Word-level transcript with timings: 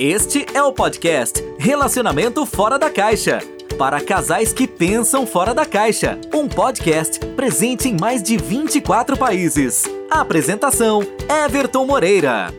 Este 0.00 0.46
é 0.54 0.62
o 0.62 0.72
podcast 0.72 1.42
Relacionamento 1.58 2.46
Fora 2.46 2.78
da 2.78 2.88
Caixa. 2.88 3.40
Para 3.76 4.00
casais 4.00 4.52
que 4.52 4.68
pensam 4.68 5.26
fora 5.26 5.52
da 5.52 5.66
caixa. 5.66 6.16
Um 6.32 6.46
podcast 6.46 7.18
presente 7.34 7.88
em 7.88 7.96
mais 7.98 8.22
de 8.22 8.36
24 8.36 9.16
países. 9.16 9.82
Apresentação: 10.08 11.02
Everton 11.44 11.84
Moreira. 11.84 12.54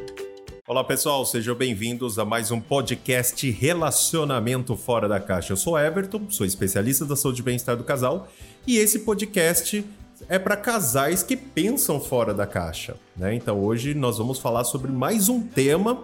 Olá 0.67 0.83
pessoal, 0.83 1.25
sejam 1.25 1.55
bem-vindos 1.55 2.19
a 2.19 2.25
mais 2.25 2.51
um 2.51 2.59
podcast 2.59 3.49
Relacionamento 3.49 4.75
Fora 4.75 5.07
da 5.07 5.21
Caixa. 5.21 5.53
Eu 5.53 5.57
sou 5.57 5.79
Everton, 5.79 6.29
sou 6.29 6.45
especialista 6.45 7.05
da 7.05 7.15
saúde 7.15 7.39
e 7.39 7.45
bem-estar 7.45 7.77
do 7.77 7.85
casal 7.85 8.27
e 8.67 8.75
esse 8.75 8.99
podcast 8.99 9.85
é 10.27 10.37
para 10.37 10.57
casais 10.57 11.23
que 11.23 11.37
pensam 11.37 12.01
fora 12.01 12.33
da 12.33 12.45
caixa. 12.45 12.97
Né? 13.15 13.33
Então 13.33 13.63
hoje 13.63 13.93
nós 13.93 14.17
vamos 14.17 14.39
falar 14.39 14.65
sobre 14.65 14.91
mais 14.91 15.29
um 15.29 15.41
tema 15.41 16.03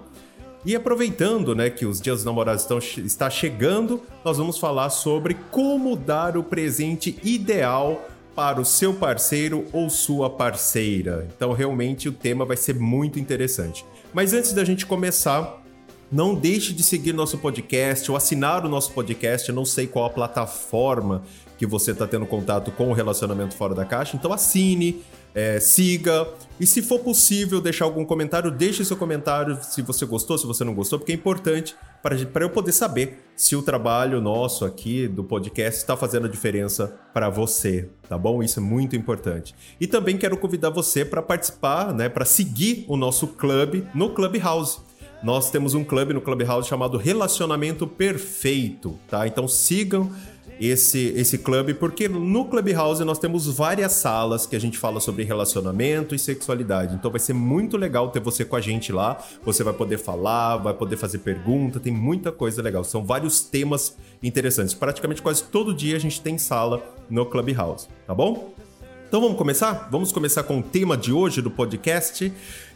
e 0.65 0.75
aproveitando 0.75 1.53
né, 1.53 1.69
que 1.69 1.85
os 1.85 2.01
dias 2.01 2.17
dos 2.17 2.25
namorados 2.25 2.63
estão, 2.63 2.79
está 2.79 3.29
chegando, 3.29 4.01
nós 4.23 4.37
vamos 4.37 4.57
falar 4.57 4.89
sobre 4.89 5.35
como 5.51 5.95
dar 5.95 6.37
o 6.37 6.43
presente 6.43 7.17
ideal 7.23 8.09
para 8.35 8.59
o 8.59 8.65
seu 8.65 8.93
parceiro 8.93 9.65
ou 9.71 9.89
sua 9.89 10.29
parceira. 10.29 11.27
Então, 11.35 11.53
realmente, 11.53 12.09
o 12.09 12.11
tema 12.11 12.43
vai 12.43 12.57
ser 12.57 12.75
muito 12.75 13.19
interessante. 13.19 13.85
Mas 14.13 14.33
antes 14.33 14.53
da 14.53 14.65
gente 14.65 14.85
começar, 14.85 15.63
não 16.11 16.35
deixe 16.35 16.73
de 16.73 16.83
seguir 16.83 17.13
nosso 17.13 17.37
podcast 17.37 18.09
ou 18.11 18.17
assinar 18.17 18.65
o 18.65 18.69
nosso 18.69 18.91
podcast. 18.91 19.47
Eu 19.47 19.55
não 19.55 19.65
sei 19.65 19.87
qual 19.87 20.05
a 20.05 20.09
plataforma 20.09 21.23
que 21.57 21.65
você 21.65 21.91
está 21.91 22.05
tendo 22.05 22.25
contato 22.25 22.71
com 22.71 22.89
o 22.89 22.93
relacionamento 22.93 23.55
fora 23.55 23.73
da 23.73 23.85
caixa. 23.85 24.17
Então 24.17 24.33
assine, 24.33 25.01
é, 25.35 25.59
siga 25.59 26.27
e 26.57 26.65
se 26.65 26.81
for 26.81 26.99
possível 26.99 27.59
deixar 27.59 27.83
algum 27.83 28.05
comentário, 28.05 28.49
deixe 28.49 28.85
seu 28.85 28.95
comentário 28.95 29.59
se 29.61 29.81
você 29.81 30.05
gostou, 30.05 30.37
se 30.37 30.47
você 30.47 30.63
não 30.63 30.73
gostou, 30.73 30.97
porque 30.97 31.11
é 31.11 31.15
importante 31.15 31.75
para 32.01 32.45
eu 32.45 32.49
poder 32.49 32.71
saber 32.71 33.25
se 33.35 33.55
o 33.55 33.61
trabalho 33.61 34.21
nosso 34.21 34.63
aqui 34.63 35.07
do 35.07 35.23
podcast 35.23 35.81
está 35.81 35.97
fazendo 35.97 36.27
a 36.27 36.29
diferença 36.29 36.95
para 37.13 37.29
você, 37.29 37.89
tá 38.07 38.17
bom? 38.17 38.41
Isso 38.41 38.59
é 38.59 38.63
muito 38.63 38.95
importante. 38.95 39.53
E 39.81 39.87
também 39.87 40.17
quero 40.17 40.37
convidar 40.37 40.69
você 40.69 41.03
para 41.03 41.21
participar, 41.21 41.93
né, 41.93 42.07
para 42.07 42.23
seguir 42.23 42.85
o 42.87 42.95
nosso 42.95 43.27
clube 43.27 43.85
no 43.93 44.11
Clubhouse. 44.11 44.77
Nós 45.23 45.49
temos 45.49 45.73
um 45.73 45.83
clube 45.83 46.13
no 46.13 46.21
Clubhouse 46.21 46.69
chamado 46.69 46.97
Relacionamento 46.97 47.87
Perfeito, 47.87 48.97
tá? 49.09 49.27
Então 49.27 49.47
sigam 49.47 50.11
esse, 50.59 51.13
esse 51.15 51.37
clube, 51.37 51.73
porque 51.73 52.07
no 52.07 52.45
Clubhouse 52.45 53.03
nós 53.03 53.19
temos 53.19 53.47
várias 53.47 53.93
salas 53.93 54.45
que 54.45 54.55
a 54.55 54.59
gente 54.59 54.77
fala 54.77 54.99
sobre 54.99 55.23
relacionamento 55.23 56.15
e 56.15 56.19
sexualidade. 56.19 56.95
Então 56.95 57.11
vai 57.11 57.19
ser 57.19 57.33
muito 57.33 57.77
legal 57.77 58.09
ter 58.09 58.19
você 58.19 58.45
com 58.45 58.55
a 58.55 58.61
gente 58.61 58.91
lá. 58.91 59.21
Você 59.43 59.63
vai 59.63 59.73
poder 59.73 59.97
falar, 59.97 60.57
vai 60.57 60.73
poder 60.73 60.97
fazer 60.97 61.19
pergunta, 61.19 61.79
tem 61.79 61.91
muita 61.91 62.31
coisa 62.31 62.61
legal. 62.61 62.83
São 62.83 63.03
vários 63.03 63.41
temas 63.41 63.97
interessantes. 64.23 64.73
Praticamente 64.73 65.21
quase 65.21 65.43
todo 65.43 65.73
dia 65.73 65.95
a 65.95 65.99
gente 65.99 66.21
tem 66.21 66.37
sala 66.37 66.81
no 67.09 67.25
Clubhouse, 67.25 67.87
tá 68.07 68.13
bom? 68.13 68.53
Então 69.07 69.21
vamos 69.21 69.37
começar? 69.37 69.87
Vamos 69.91 70.11
começar 70.11 70.43
com 70.43 70.59
o 70.59 70.63
tema 70.63 70.97
de 70.97 71.13
hoje 71.13 71.41
do 71.41 71.51
podcast: 71.51 72.31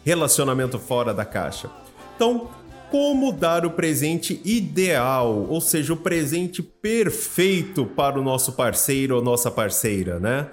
relacionamento 0.05 0.77
fora 0.77 1.13
da 1.13 1.25
caixa. 1.25 1.69
Então, 2.15 2.49
como 2.91 3.31
dar 3.31 3.65
o 3.65 3.71
presente 3.71 4.41
ideal, 4.43 5.45
ou 5.49 5.61
seja, 5.61 5.93
o 5.93 5.97
presente 5.97 6.61
perfeito 6.61 7.85
para 7.85 8.19
o 8.19 8.23
nosso 8.23 8.53
parceiro 8.53 9.15
ou 9.15 9.21
nossa 9.21 9.51
parceira, 9.51 10.19
né? 10.19 10.47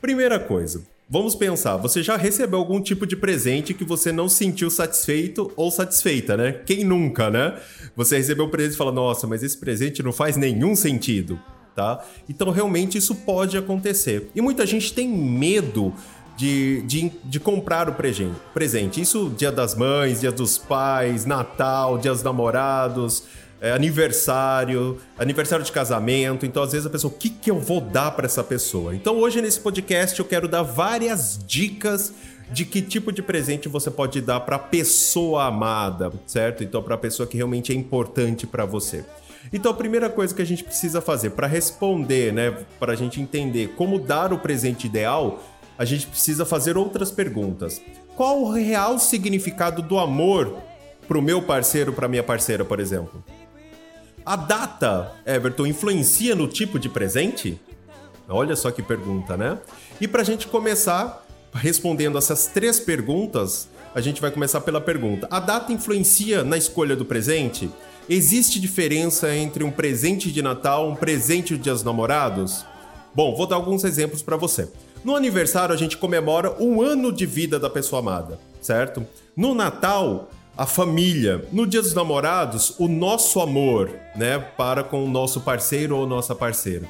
Primeira 0.00 0.38
coisa, 0.38 0.82
vamos 1.08 1.34
pensar, 1.34 1.76
você 1.76 2.02
já 2.02 2.16
recebeu 2.16 2.58
algum 2.58 2.80
tipo 2.80 3.06
de 3.06 3.16
presente 3.16 3.74
que 3.74 3.84
você 3.84 4.12
não 4.12 4.28
sentiu 4.28 4.70
satisfeito 4.70 5.50
ou 5.56 5.70
satisfeita, 5.70 6.36
né? 6.36 6.52
Quem 6.64 6.84
nunca, 6.84 7.30
né? 7.30 7.58
Você 7.96 8.16
recebeu 8.16 8.46
um 8.46 8.50
presente 8.50 8.74
e 8.74 8.78
fala: 8.78 8.92
"Nossa, 8.92 9.26
mas 9.26 9.42
esse 9.42 9.56
presente 9.56 10.02
não 10.02 10.12
faz 10.12 10.36
nenhum 10.36 10.76
sentido", 10.76 11.40
tá? 11.74 12.04
Então, 12.28 12.50
realmente 12.50 12.98
isso 12.98 13.14
pode 13.14 13.56
acontecer. 13.56 14.30
E 14.34 14.40
muita 14.40 14.66
gente 14.66 14.92
tem 14.92 15.08
medo 15.08 15.92
de, 16.36 16.82
de, 16.82 17.12
de 17.24 17.40
comprar 17.40 17.88
o 17.88 17.94
presente. 17.94 19.00
Isso 19.00 19.32
dia 19.36 19.50
das 19.50 19.74
mães, 19.74 20.20
dia 20.20 20.30
dos 20.30 20.58
pais, 20.58 21.24
Natal, 21.24 21.98
dia 21.98 22.12
dos 22.12 22.22
namorados, 22.22 23.24
é, 23.60 23.72
aniversário, 23.72 24.98
aniversário 25.18 25.64
de 25.64 25.72
casamento. 25.72 26.44
Então, 26.44 26.62
às 26.62 26.72
vezes 26.72 26.86
a 26.86 26.90
pessoa, 26.90 27.12
o 27.12 27.16
que, 27.16 27.30
que 27.30 27.50
eu 27.50 27.58
vou 27.58 27.80
dar 27.80 28.10
para 28.10 28.26
essa 28.26 28.44
pessoa? 28.44 28.94
Então, 28.94 29.16
hoje 29.16 29.40
nesse 29.40 29.60
podcast 29.60 30.18
eu 30.18 30.26
quero 30.26 30.46
dar 30.46 30.62
várias 30.62 31.38
dicas 31.46 32.12
de 32.50 32.64
que 32.64 32.80
tipo 32.80 33.10
de 33.10 33.22
presente 33.22 33.68
você 33.68 33.90
pode 33.90 34.20
dar 34.20 34.40
para 34.40 34.56
a 34.56 34.58
pessoa 34.58 35.46
amada, 35.46 36.12
certo? 36.26 36.62
Então, 36.62 36.82
para 36.82 36.94
a 36.94 36.98
pessoa 36.98 37.26
que 37.26 37.36
realmente 37.36 37.72
é 37.72 37.74
importante 37.74 38.46
para 38.46 38.64
você. 38.64 39.04
Então, 39.52 39.70
a 39.70 39.74
primeira 39.74 40.08
coisa 40.08 40.34
que 40.34 40.42
a 40.42 40.46
gente 40.46 40.64
precisa 40.64 41.00
fazer 41.00 41.30
para 41.30 41.46
responder, 41.46 42.32
né, 42.32 42.50
para 42.78 42.92
a 42.92 42.96
gente 42.96 43.20
entender 43.20 43.74
como 43.76 43.98
dar 43.98 44.32
o 44.32 44.38
presente 44.38 44.86
ideal, 44.86 45.42
a 45.78 45.84
gente 45.84 46.06
precisa 46.06 46.44
fazer 46.44 46.76
outras 46.76 47.10
perguntas. 47.10 47.80
Qual 48.16 48.42
o 48.42 48.52
real 48.52 48.98
significado 48.98 49.82
do 49.82 49.98
amor 49.98 50.56
para 51.06 51.18
o 51.18 51.22
meu 51.22 51.42
parceiro, 51.42 51.92
para 51.92 52.08
minha 52.08 52.22
parceira, 52.22 52.64
por 52.64 52.80
exemplo? 52.80 53.22
A 54.24 54.36
data, 54.36 55.12
Everton, 55.24 55.66
influencia 55.66 56.34
no 56.34 56.48
tipo 56.48 56.78
de 56.78 56.88
presente? 56.88 57.60
Olha 58.28 58.56
só 58.56 58.70
que 58.70 58.82
pergunta, 58.82 59.36
né? 59.36 59.58
E 60.00 60.08
para 60.08 60.22
a 60.22 60.24
gente 60.24 60.48
começar 60.48 61.24
respondendo 61.54 62.18
essas 62.18 62.46
três 62.46 62.80
perguntas, 62.80 63.68
a 63.94 64.00
gente 64.00 64.20
vai 64.20 64.30
começar 64.30 64.60
pela 64.62 64.80
pergunta: 64.80 65.28
a 65.30 65.38
data 65.38 65.72
influencia 65.72 66.42
na 66.42 66.56
escolha 66.56 66.96
do 66.96 67.04
presente? 67.04 67.70
Existe 68.08 68.60
diferença 68.60 69.34
entre 69.34 69.64
um 69.64 69.70
presente 69.70 70.30
de 70.30 70.40
Natal, 70.40 70.88
um 70.88 70.94
presente 70.94 71.56
de 71.56 71.62
Dia 71.64 71.72
dos 71.72 71.82
Namorados? 71.82 72.64
Bom, 73.14 73.34
vou 73.34 73.46
dar 73.46 73.56
alguns 73.56 73.82
exemplos 73.82 74.22
para 74.22 74.36
você. 74.36 74.68
No 75.04 75.14
aniversário, 75.14 75.74
a 75.74 75.78
gente 75.78 75.96
comemora 75.96 76.54
um 76.62 76.82
ano 76.82 77.12
de 77.12 77.26
vida 77.26 77.58
da 77.58 77.70
pessoa 77.70 78.00
amada, 78.00 78.38
certo? 78.60 79.06
No 79.36 79.54
Natal, 79.54 80.30
a 80.56 80.66
família. 80.66 81.46
No 81.52 81.66
Dia 81.66 81.82
dos 81.82 81.94
Namorados, 81.94 82.74
o 82.78 82.88
nosso 82.88 83.40
amor, 83.40 83.90
né? 84.16 84.38
Para 84.38 84.82
com 84.82 85.04
o 85.04 85.08
nosso 85.08 85.40
parceiro 85.40 85.96
ou 85.96 86.06
nossa 86.06 86.34
parceira. 86.34 86.88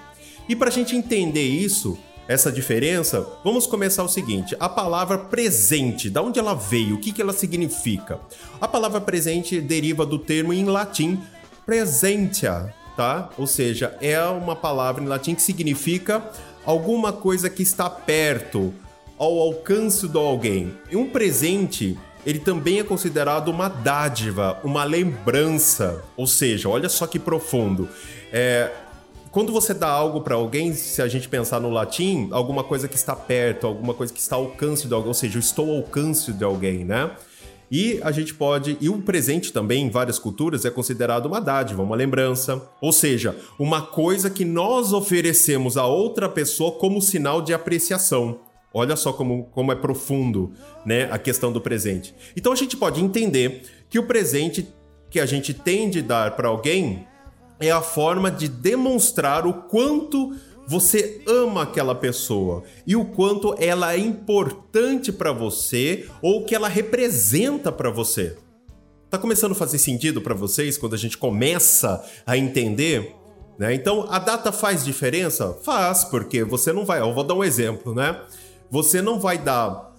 E 0.49 0.55
para 0.55 0.69
a 0.69 0.73
gente 0.73 0.95
entender 0.95 1.47
isso, 1.47 1.99
essa 2.29 2.51
diferença, 2.51 3.27
vamos 3.45 3.67
começar 3.67 4.03
o 4.03 4.09
seguinte: 4.09 4.57
a 4.59 4.69
palavra 4.69 5.19
presente, 5.19 6.09
da 6.09 6.23
onde 6.23 6.39
ela 6.39 6.55
veio, 6.55 6.97
o 6.97 7.01
que, 7.01 7.13
que 7.13 7.21
ela 7.21 7.33
significa? 7.33 8.21
A 8.61 8.69
palavra 8.69 9.01
presente 9.01 9.61
deriva 9.61 10.07
do 10.07 10.19
termo 10.19 10.53
em 10.53 10.65
latim 10.65 11.21
presentia, 11.65 12.73
tá? 12.97 13.29
Ou 13.37 13.47
seja, 13.47 13.97
é 14.01 14.21
uma 14.25 14.55
palavra 14.55 15.03
em 15.03 15.09
latim 15.09 15.35
que 15.35 15.43
significa 15.43 16.23
alguma 16.67 17.13
coisa 17.13 17.49
que 17.49 17.63
está 17.63 17.89
perto, 17.89 18.75
ao 19.19 19.39
alcance 19.39 20.07
de 20.07 20.19
alguém. 20.19 20.75
E 20.91 20.97
um 20.97 21.09
presente, 21.09 21.97
ele 22.27 22.39
também 22.39 22.81
é 22.81 22.85
considerado 22.85 23.49
uma 23.49 23.69
dádiva, 23.69 24.59
uma 24.63 24.85
lembrança. 24.85 26.03
Ou 26.17 26.27
seja, 26.27 26.69
olha 26.69 26.89
só 26.89 27.07
que 27.07 27.19
profundo. 27.19 27.89
É, 28.33 28.71
quando 29.31 29.53
você 29.53 29.73
dá 29.73 29.89
algo 29.89 30.21
para 30.21 30.35
alguém, 30.35 30.75
se 30.75 31.01
a 31.01 31.09
gente 31.09 31.29
pensar 31.29 31.61
no 31.61 31.71
latim, 31.71 32.29
alguma 32.33 32.65
coisa 32.65 32.89
que 32.89 32.97
está 32.97 33.15
perto, 33.15 33.67
alguma 33.67 33.95
coisa 33.95 34.13
que 34.13 34.21
está 34.21 34.37
ao 34.37 34.45
alcance 34.45 34.89
de 34.89 34.95
alguém, 34.95 35.09
ou 35.09 35.15
seja, 35.15 35.37
eu 35.37 35.41
estou 35.41 35.71
ao 35.71 35.77
alcance 35.77 36.33
de 36.33 36.45
alguém, 36.45 36.85
né? 36.85 37.11
E 37.71 38.01
a 38.03 38.13
gente 38.13 38.35
pode. 38.35 38.77
E 38.81 38.89
o 38.89 39.03
presente 39.03 39.53
também, 39.53 39.85
em 39.85 39.91
várias 39.91 40.19
culturas, 40.19 40.65
é 40.65 40.71
considerado 40.71 41.27
uma 41.27 41.41
dádiva, 41.41 41.83
uma 41.83 41.97
lembrança. 41.97 42.63
Ou 42.81 42.93
seja, 42.93 43.37
uma 43.59 43.83
coisa 43.83 44.31
que 44.31 44.45
nós 44.45 44.93
oferecemos 44.93 45.77
a 45.77 45.87
outra 45.87 46.29
pessoa 46.29 46.73
como 46.73 47.03
sinal 47.03 47.43
de 47.43 47.53
apreciação. 47.53 48.41
Olha 48.73 48.95
só 48.95 49.13
como, 49.13 49.45
como 49.53 49.73
é 49.73 49.75
profundo 49.75 50.53
né, 50.85 51.09
a 51.11 51.19
questão 51.19 51.51
do 51.51 51.61
presente. 51.61 52.15
Então 52.37 52.53
a 52.53 52.57
gente 52.57 52.77
pode 52.77 53.03
entender 53.03 53.63
que 53.89 53.99
o 53.99 54.07
presente 54.07 54.69
que 55.09 55.19
a 55.19 55.27
gente 55.27 55.55
tem 55.55 55.89
de 55.89 56.03
dar 56.03 56.37
para 56.37 56.49
alguém 56.49 57.07
é 57.59 57.71
a 57.71 57.81
forma 57.81 58.31
de 58.31 58.49
demonstrar 58.49 59.47
o 59.47 59.53
quanto 59.53 60.35
você 60.67 61.23
ama 61.27 61.63
aquela 61.63 61.95
pessoa 61.95 62.65
e 62.87 62.97
o 62.97 63.05
quanto 63.05 63.55
ela 63.59 63.95
é 63.95 63.99
importante 63.99 65.13
para 65.13 65.33
você 65.33 66.09
ou 66.21 66.41
o 66.41 66.45
que 66.45 66.55
ela 66.55 66.69
representa 66.69 67.71
para 67.71 67.91
você. 67.91 68.37
Tá 69.09 69.17
começando 69.17 69.53
a 69.53 69.55
fazer 69.55 69.79
sentido 69.79 70.21
para 70.21 70.35
vocês 70.35 70.77
quando 70.77 70.95
a 70.95 70.99
gente 70.99 71.17
começa 71.17 72.05
a 72.27 72.37
entender? 72.37 73.15
Né? 73.57 73.75
Então, 73.75 74.07
a 74.11 74.19
data 74.19 74.51
faz 74.51 74.85
diferença? 74.85 75.57
Faz, 75.63 76.05
porque 76.05 76.43
você 76.43 76.73
não 76.73 76.85
vai. 76.85 77.01
Eu 77.01 77.15
vou 77.15 77.23
dar 77.25 77.35
um 77.35 77.45
exemplo, 77.45 77.95
né? 77.95 78.21
Você 78.69 79.01
não 79.01 79.21
vai 79.21 79.39
dar 79.39 79.95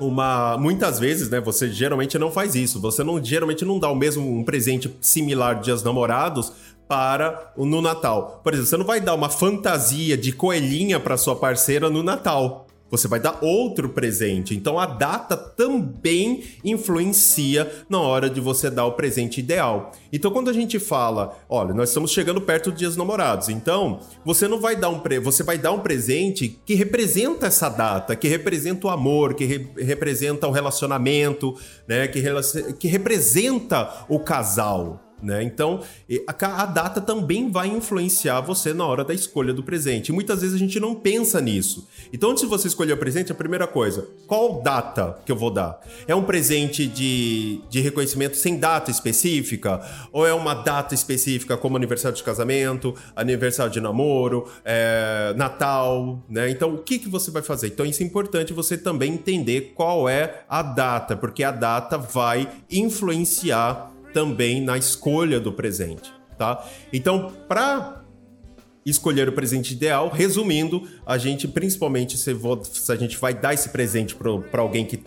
uma 0.00 0.56
muitas 0.58 0.98
vezes, 0.98 1.28
né, 1.28 1.40
você 1.40 1.68
geralmente 1.70 2.18
não 2.18 2.30
faz 2.30 2.54
isso. 2.54 2.80
Você 2.80 3.02
não 3.02 3.22
geralmente 3.22 3.64
não 3.64 3.78
dá 3.78 3.88
o 3.88 3.94
mesmo 3.94 4.38
um 4.38 4.44
presente 4.44 4.94
similar 5.00 5.56
de 5.56 5.64
Dias 5.64 5.82
Namorados 5.82 6.52
para 6.88 7.52
o 7.54 7.66
no 7.66 7.82
Natal. 7.82 8.40
Por 8.42 8.54
exemplo, 8.54 8.70
você 8.70 8.76
não 8.78 8.86
vai 8.86 9.00
dar 9.00 9.14
uma 9.14 9.28
fantasia 9.28 10.16
de 10.16 10.32
coelhinha 10.32 10.98
para 10.98 11.16
sua 11.18 11.36
parceira 11.36 11.90
no 11.90 12.02
Natal. 12.02 12.66
você 12.90 13.06
vai 13.06 13.20
dar 13.20 13.38
outro 13.42 13.88
presente. 13.90 14.54
Então 14.54 14.78
a 14.78 14.86
data 14.86 15.36
também 15.36 16.42
influencia 16.64 17.70
na 17.88 18.00
hora 18.00 18.30
de 18.30 18.40
você 18.40 18.70
dar 18.70 18.86
o 18.86 18.92
presente 18.92 19.40
ideal. 19.40 19.92
Então 20.12 20.30
quando 20.30 20.48
a 20.48 20.52
gente 20.52 20.78
fala, 20.78 21.36
olha, 21.48 21.74
nós 21.74 21.90
estamos 21.90 22.10
chegando 22.10 22.40
perto 22.40 22.70
do 22.70 22.76
Dia 22.76 22.88
dos 22.88 22.96
Namorados, 22.96 23.48
então 23.48 24.00
você 24.24 24.48
não 24.48 24.60
vai 24.60 24.76
dar 24.76 24.88
um 24.88 25.00
pre... 25.00 25.18
você 25.18 25.42
vai 25.42 25.58
dar 25.58 25.72
um 25.72 25.80
presente 25.80 26.60
que 26.64 26.74
representa 26.74 27.46
essa 27.46 27.68
data, 27.68 28.16
que 28.16 28.28
representa 28.28 28.86
o 28.86 28.90
amor, 28.90 29.34
que 29.34 29.44
re... 29.44 29.68
representa 29.76 30.46
o 30.46 30.50
relacionamento, 30.50 31.54
né, 31.86 32.08
que, 32.08 32.22
que 32.78 32.88
representa 32.88 34.06
o 34.08 34.18
casal. 34.18 35.04
Né? 35.22 35.42
Então, 35.42 35.82
a, 36.26 36.66
data 36.66 37.00
também 37.00 37.50
vai 37.50 37.68
influenciar 37.68 38.40
você 38.40 38.72
na 38.72 38.86
hora 38.86 39.04
da 39.04 39.12
escolha 39.12 39.52
do 39.52 39.62
presente. 39.62 40.10
E 40.10 40.12
muitas 40.12 40.40
vezes 40.42 40.54
a 40.54 40.58
gente 40.58 40.78
não 40.78 40.94
pensa 40.94 41.40
nisso. 41.40 41.88
Então, 42.12 42.30
antes 42.30 42.44
de 42.44 42.48
você 42.48 42.68
escolher 42.68 42.92
o 42.92 42.96
presente, 42.96 43.32
a 43.32 43.34
primeira 43.34 43.66
coisa, 43.66 44.08
qual 44.26 44.62
data 44.62 45.18
que 45.26 45.32
eu 45.32 45.36
vou 45.36 45.50
dar? 45.50 45.80
É 46.06 46.14
um 46.14 46.22
presente 46.22 46.86
de, 46.86 47.60
de 47.68 47.80
reconhecimento 47.80 48.36
sem 48.36 48.58
data 48.58 48.90
específica? 48.90 49.80
Ou 50.12 50.26
é 50.26 50.32
uma 50.32 50.54
data 50.54 50.94
específica 50.94 51.56
como 51.56 51.76
aniversário 51.76 52.16
de 52.16 52.22
casamento, 52.22 52.94
aniversário 53.16 53.72
de 53.72 53.80
namoro, 53.80 54.48
é, 54.64 55.34
Natal? 55.36 56.22
Né? 56.28 56.50
Então, 56.50 56.74
o 56.74 56.78
que, 56.78 56.98
que 56.98 57.08
você 57.08 57.30
vai 57.30 57.42
fazer? 57.42 57.68
Então, 57.68 57.84
isso 57.84 58.02
é 58.02 58.06
importante 58.06 58.52
você 58.52 58.78
também 58.78 59.14
entender 59.14 59.72
qual 59.74 60.08
é 60.08 60.44
a 60.48 60.62
data, 60.62 61.16
porque 61.16 61.42
a 61.42 61.50
data 61.50 61.98
vai 61.98 62.48
influenciar 62.70 63.92
também 64.18 64.60
na 64.60 64.76
escolha 64.76 65.38
do 65.38 65.52
presente, 65.52 66.12
tá? 66.36 66.68
Então, 66.92 67.32
para 67.46 68.02
escolher 68.84 69.28
o 69.28 69.32
presente 69.32 69.74
ideal, 69.74 70.08
resumindo, 70.08 70.88
a 71.06 71.16
gente 71.16 71.46
principalmente 71.46 72.18
se, 72.18 72.36
se 72.64 72.90
a 72.90 72.96
gente 72.96 73.16
vai 73.16 73.32
dar 73.32 73.54
esse 73.54 73.68
presente 73.68 74.16
para 74.16 74.60
alguém 74.60 74.84
que 74.84 75.00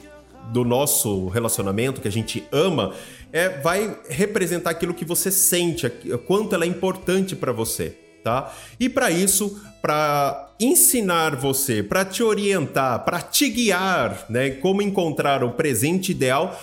do 0.54 0.64
nosso 0.64 1.28
relacionamento 1.28 2.00
que 2.00 2.08
a 2.08 2.12
gente 2.12 2.46
ama, 2.54 2.94
é 3.34 3.50
vai 3.50 4.00
representar 4.08 4.70
aquilo 4.70 4.94
que 4.94 5.04
você 5.04 5.30
sente, 5.30 5.90
quanto 6.26 6.56
ela 6.56 6.64
é 6.64 6.68
importante 6.68 7.36
para 7.36 7.52
você 7.52 7.98
tá? 8.24 8.54
E 8.80 8.90
para 8.90 9.12
isso, 9.12 9.62
para 9.82 10.50
ensinar 10.60 11.36
você, 11.36 11.82
para 11.82 12.06
te 12.06 12.22
orientar, 12.22 13.04
para 13.04 13.20
te 13.20 13.50
guiar, 13.50 14.26
né, 14.30 14.52
como 14.52 14.82
encontrar 14.82 15.44
o 15.44 15.52
presente 15.52 16.12
ideal, 16.12 16.60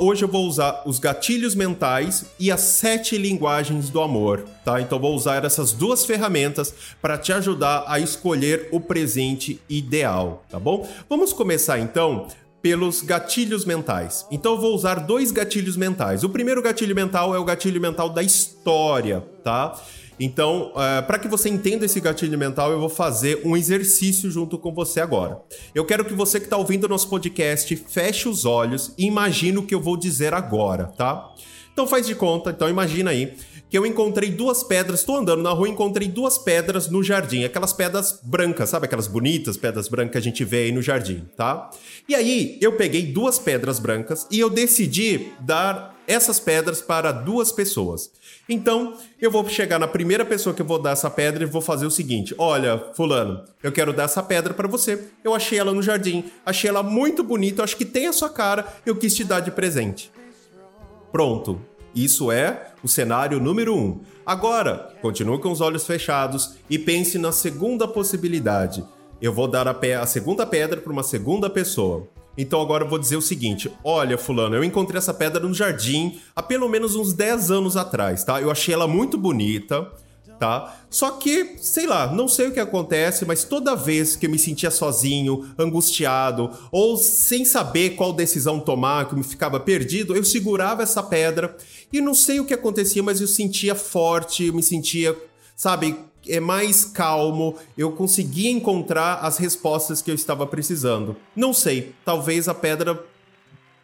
hoje 0.00 0.24
eu 0.24 0.28
vou 0.28 0.46
usar 0.46 0.82
os 0.86 0.98
gatilhos 0.98 1.54
mentais 1.54 2.24
e 2.40 2.50
as 2.50 2.60
sete 2.60 3.18
linguagens 3.18 3.90
do 3.90 4.00
amor, 4.00 4.46
tá? 4.64 4.80
Então 4.80 4.98
vou 4.98 5.14
usar 5.14 5.44
essas 5.44 5.72
duas 5.72 6.06
ferramentas 6.06 6.74
para 7.02 7.18
te 7.18 7.30
ajudar 7.32 7.84
a 7.86 7.98
escolher 8.00 8.68
o 8.72 8.80
presente 8.80 9.60
ideal, 9.68 10.42
tá 10.48 10.58
bom? 10.58 10.88
Vamos 11.08 11.34
começar 11.34 11.78
então 11.78 12.28
pelos 12.62 13.02
gatilhos 13.02 13.64
mentais. 13.66 14.24
Então 14.30 14.52
eu 14.52 14.60
vou 14.60 14.74
usar 14.74 14.94
dois 15.00 15.32
gatilhos 15.32 15.76
mentais. 15.76 16.22
O 16.22 16.28
primeiro 16.30 16.62
gatilho 16.62 16.94
mental 16.94 17.34
é 17.34 17.38
o 17.38 17.44
gatilho 17.44 17.80
mental 17.80 18.08
da 18.08 18.22
história, 18.22 19.22
tá? 19.42 19.78
Então, 20.18 20.72
é, 20.76 21.02
para 21.02 21.18
que 21.18 21.28
você 21.28 21.48
entenda 21.48 21.84
esse 21.84 22.00
gatilho 22.00 22.38
mental, 22.38 22.70
eu 22.70 22.78
vou 22.80 22.88
fazer 22.88 23.40
um 23.44 23.56
exercício 23.56 24.30
junto 24.30 24.58
com 24.58 24.72
você 24.72 25.00
agora. 25.00 25.40
Eu 25.74 25.84
quero 25.84 26.04
que 26.04 26.14
você 26.14 26.38
que 26.38 26.46
está 26.46 26.56
ouvindo 26.56 26.84
o 26.84 26.88
nosso 26.88 27.08
podcast 27.08 27.74
feche 27.88 28.28
os 28.28 28.44
olhos 28.44 28.92
e 28.96 29.06
imagine 29.06 29.58
o 29.58 29.62
que 29.62 29.74
eu 29.74 29.80
vou 29.80 29.96
dizer 29.96 30.34
agora, 30.34 30.86
tá? 30.86 31.32
Então 31.72 31.86
faz 31.86 32.06
de 32.06 32.14
conta, 32.14 32.50
então 32.50 32.68
imagina 32.68 33.10
aí 33.10 33.34
que 33.70 33.78
eu 33.78 33.86
encontrei 33.86 34.30
duas 34.30 34.62
pedras, 34.62 35.00
estou 35.00 35.16
andando 35.16 35.42
na 35.42 35.48
rua 35.48 35.66
encontrei 35.66 36.06
duas 36.06 36.36
pedras 36.36 36.90
no 36.90 37.02
jardim, 37.02 37.44
aquelas 37.44 37.72
pedras 37.72 38.20
brancas, 38.22 38.68
sabe 38.68 38.84
aquelas 38.84 39.06
bonitas 39.06 39.56
pedras 39.56 39.88
brancas 39.88 40.12
que 40.12 40.18
a 40.18 40.20
gente 40.20 40.44
vê 40.44 40.64
aí 40.64 40.72
no 40.72 40.82
jardim, 40.82 41.24
tá? 41.34 41.70
E 42.06 42.14
aí 42.14 42.58
eu 42.60 42.72
peguei 42.72 43.06
duas 43.06 43.38
pedras 43.38 43.78
brancas 43.78 44.26
e 44.30 44.38
eu 44.38 44.50
decidi 44.50 45.32
dar 45.40 45.91
essas 46.06 46.40
pedras 46.40 46.80
para 46.80 47.12
duas 47.12 47.52
pessoas. 47.52 48.10
Então, 48.48 48.96
eu 49.20 49.30
vou 49.30 49.48
chegar 49.48 49.78
na 49.78 49.86
primeira 49.86 50.24
pessoa 50.24 50.54
que 50.54 50.62
eu 50.62 50.66
vou 50.66 50.78
dar 50.78 50.92
essa 50.92 51.10
pedra 51.10 51.42
e 51.42 51.46
vou 51.46 51.62
fazer 51.62 51.86
o 51.86 51.90
seguinte: 51.90 52.34
Olha, 52.38 52.78
Fulano, 52.94 53.44
eu 53.62 53.72
quero 53.72 53.92
dar 53.92 54.04
essa 54.04 54.22
pedra 54.22 54.52
para 54.52 54.68
você. 54.68 55.08
Eu 55.22 55.34
achei 55.34 55.58
ela 55.58 55.72
no 55.72 55.82
jardim, 55.82 56.24
achei 56.44 56.68
ela 56.68 56.82
muito 56.82 57.22
bonita, 57.22 57.62
acho 57.62 57.76
que 57.76 57.84
tem 57.84 58.06
a 58.06 58.12
sua 58.12 58.30
cara, 58.30 58.66
eu 58.84 58.96
quis 58.96 59.14
te 59.14 59.24
dar 59.24 59.40
de 59.40 59.50
presente. 59.50 60.10
Pronto. 61.10 61.60
Isso 61.94 62.32
é 62.32 62.72
o 62.82 62.88
cenário 62.88 63.38
número 63.38 63.76
um. 63.76 64.00
Agora, 64.24 64.94
continue 65.02 65.38
com 65.38 65.50
os 65.50 65.60
olhos 65.60 65.86
fechados 65.86 66.54
e 66.70 66.78
pense 66.78 67.18
na 67.18 67.32
segunda 67.32 67.86
possibilidade. 67.86 68.82
Eu 69.20 69.32
vou 69.32 69.46
dar 69.46 69.68
a, 69.68 69.76
a 70.00 70.06
segunda 70.06 70.46
pedra 70.46 70.80
para 70.80 70.92
uma 70.92 71.02
segunda 71.02 71.50
pessoa. 71.50 72.08
Então 72.36 72.60
agora 72.60 72.84
eu 72.84 72.88
vou 72.88 72.98
dizer 72.98 73.16
o 73.16 73.22
seguinte: 73.22 73.70
olha, 73.84 74.16
Fulano, 74.16 74.56
eu 74.56 74.64
encontrei 74.64 74.98
essa 74.98 75.12
pedra 75.12 75.40
no 75.40 75.54
jardim 75.54 76.20
há 76.34 76.42
pelo 76.42 76.68
menos 76.68 76.96
uns 76.96 77.12
10 77.12 77.50
anos 77.50 77.76
atrás, 77.76 78.24
tá? 78.24 78.40
Eu 78.40 78.50
achei 78.50 78.72
ela 78.72 78.88
muito 78.88 79.18
bonita, 79.18 79.90
tá? 80.38 80.76
Só 80.90 81.12
que, 81.12 81.56
sei 81.58 81.86
lá, 81.86 82.12
não 82.12 82.26
sei 82.26 82.48
o 82.48 82.52
que 82.52 82.60
acontece, 82.60 83.24
mas 83.24 83.44
toda 83.44 83.76
vez 83.76 84.16
que 84.16 84.26
eu 84.26 84.30
me 84.30 84.38
sentia 84.38 84.70
sozinho, 84.70 85.48
angustiado, 85.58 86.50
ou 86.70 86.96
sem 86.96 87.44
saber 87.44 87.90
qual 87.90 88.12
decisão 88.12 88.58
tomar, 88.58 89.06
que 89.06 89.14
eu 89.14 89.18
me 89.18 89.24
ficava 89.24 89.60
perdido, 89.60 90.16
eu 90.16 90.24
segurava 90.24 90.82
essa 90.82 91.02
pedra 91.02 91.56
e 91.92 92.00
não 92.00 92.14
sei 92.14 92.40
o 92.40 92.44
que 92.44 92.54
acontecia, 92.54 93.02
mas 93.02 93.20
eu 93.20 93.28
sentia 93.28 93.74
forte, 93.74 94.46
eu 94.46 94.54
me 94.54 94.62
sentia, 94.62 95.16
sabe, 95.54 95.96
é 96.28 96.40
mais 96.40 96.84
calmo, 96.84 97.56
eu 97.76 97.92
conseguia 97.92 98.50
encontrar 98.50 99.16
as 99.16 99.38
respostas 99.38 100.00
que 100.00 100.10
eu 100.10 100.14
estava 100.14 100.46
precisando. 100.46 101.16
Não 101.34 101.52
sei, 101.52 101.92
talvez 102.04 102.48
a 102.48 102.54
pedra 102.54 103.04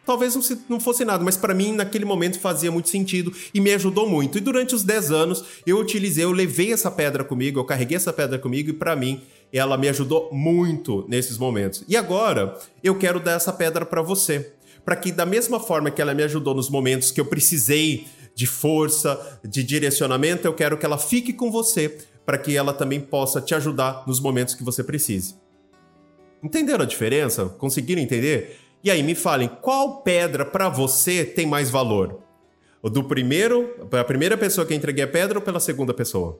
talvez 0.09 0.33
não, 0.33 0.41
se, 0.41 0.59
não 0.67 0.79
fosse 0.79 1.05
nada, 1.05 1.23
mas 1.23 1.37
para 1.37 1.53
mim 1.53 1.71
naquele 1.71 2.03
momento 2.03 2.39
fazia 2.39 2.71
muito 2.71 2.89
sentido 2.89 3.31
e 3.53 3.61
me 3.61 3.71
ajudou 3.73 4.09
muito. 4.09 4.39
E 4.39 4.41
durante 4.41 4.73
os 4.73 4.81
10 4.81 5.11
anos 5.11 5.43
eu 5.67 5.77
utilizei, 5.77 6.23
eu 6.23 6.31
levei 6.31 6.73
essa 6.73 6.89
pedra 6.89 7.23
comigo, 7.23 7.59
eu 7.59 7.63
carreguei 7.63 7.95
essa 7.95 8.11
pedra 8.11 8.39
comigo 8.39 8.71
e 8.71 8.73
para 8.73 8.95
mim 8.95 9.21
ela 9.53 9.77
me 9.77 9.87
ajudou 9.87 10.29
muito 10.31 11.05
nesses 11.07 11.37
momentos. 11.37 11.83
E 11.87 11.95
agora 11.95 12.57
eu 12.83 12.97
quero 12.97 13.19
dar 13.19 13.33
essa 13.33 13.53
pedra 13.53 13.85
para 13.85 14.01
você, 14.01 14.51
para 14.83 14.95
que 14.95 15.11
da 15.11 15.27
mesma 15.27 15.59
forma 15.59 15.91
que 15.91 16.01
ela 16.01 16.15
me 16.15 16.23
ajudou 16.23 16.55
nos 16.55 16.71
momentos 16.71 17.11
que 17.11 17.21
eu 17.21 17.25
precisei 17.25 18.07
de 18.33 18.47
força, 18.47 19.39
de 19.43 19.61
direcionamento, 19.63 20.47
eu 20.47 20.53
quero 20.53 20.75
que 20.75 20.85
ela 20.87 20.97
fique 20.97 21.33
com 21.33 21.51
você 21.51 21.99
para 22.29 22.37
que 22.37 22.55
ela 22.55 22.71
também 22.71 22.99
possa 22.99 23.41
te 23.41 23.55
ajudar 23.55 24.03
nos 24.05 24.19
momentos 24.19 24.53
que 24.53 24.63
você 24.63 24.83
precise. 24.83 25.33
Entenderam 26.43 26.83
a 26.83 26.87
diferença? 26.87 27.45
Conseguiram 27.45 27.99
entender? 27.99 28.59
E 28.83 28.91
aí 28.91 29.01
me 29.01 29.15
falem, 29.15 29.49
qual 29.63 30.03
pedra 30.03 30.45
para 30.45 30.69
você 30.69 31.25
tem 31.25 31.47
mais 31.47 31.71
valor? 31.71 32.19
O 32.83 32.87
do 32.87 33.03
primeiro, 33.03 33.75
a 33.91 34.03
primeira 34.03 34.37
pessoa 34.37 34.67
que 34.67 34.75
entreguei 34.75 35.05
a 35.05 35.07
pedra 35.07 35.39
ou 35.39 35.43
pela 35.43 35.59
segunda 35.59 35.91
pessoa? 35.91 36.39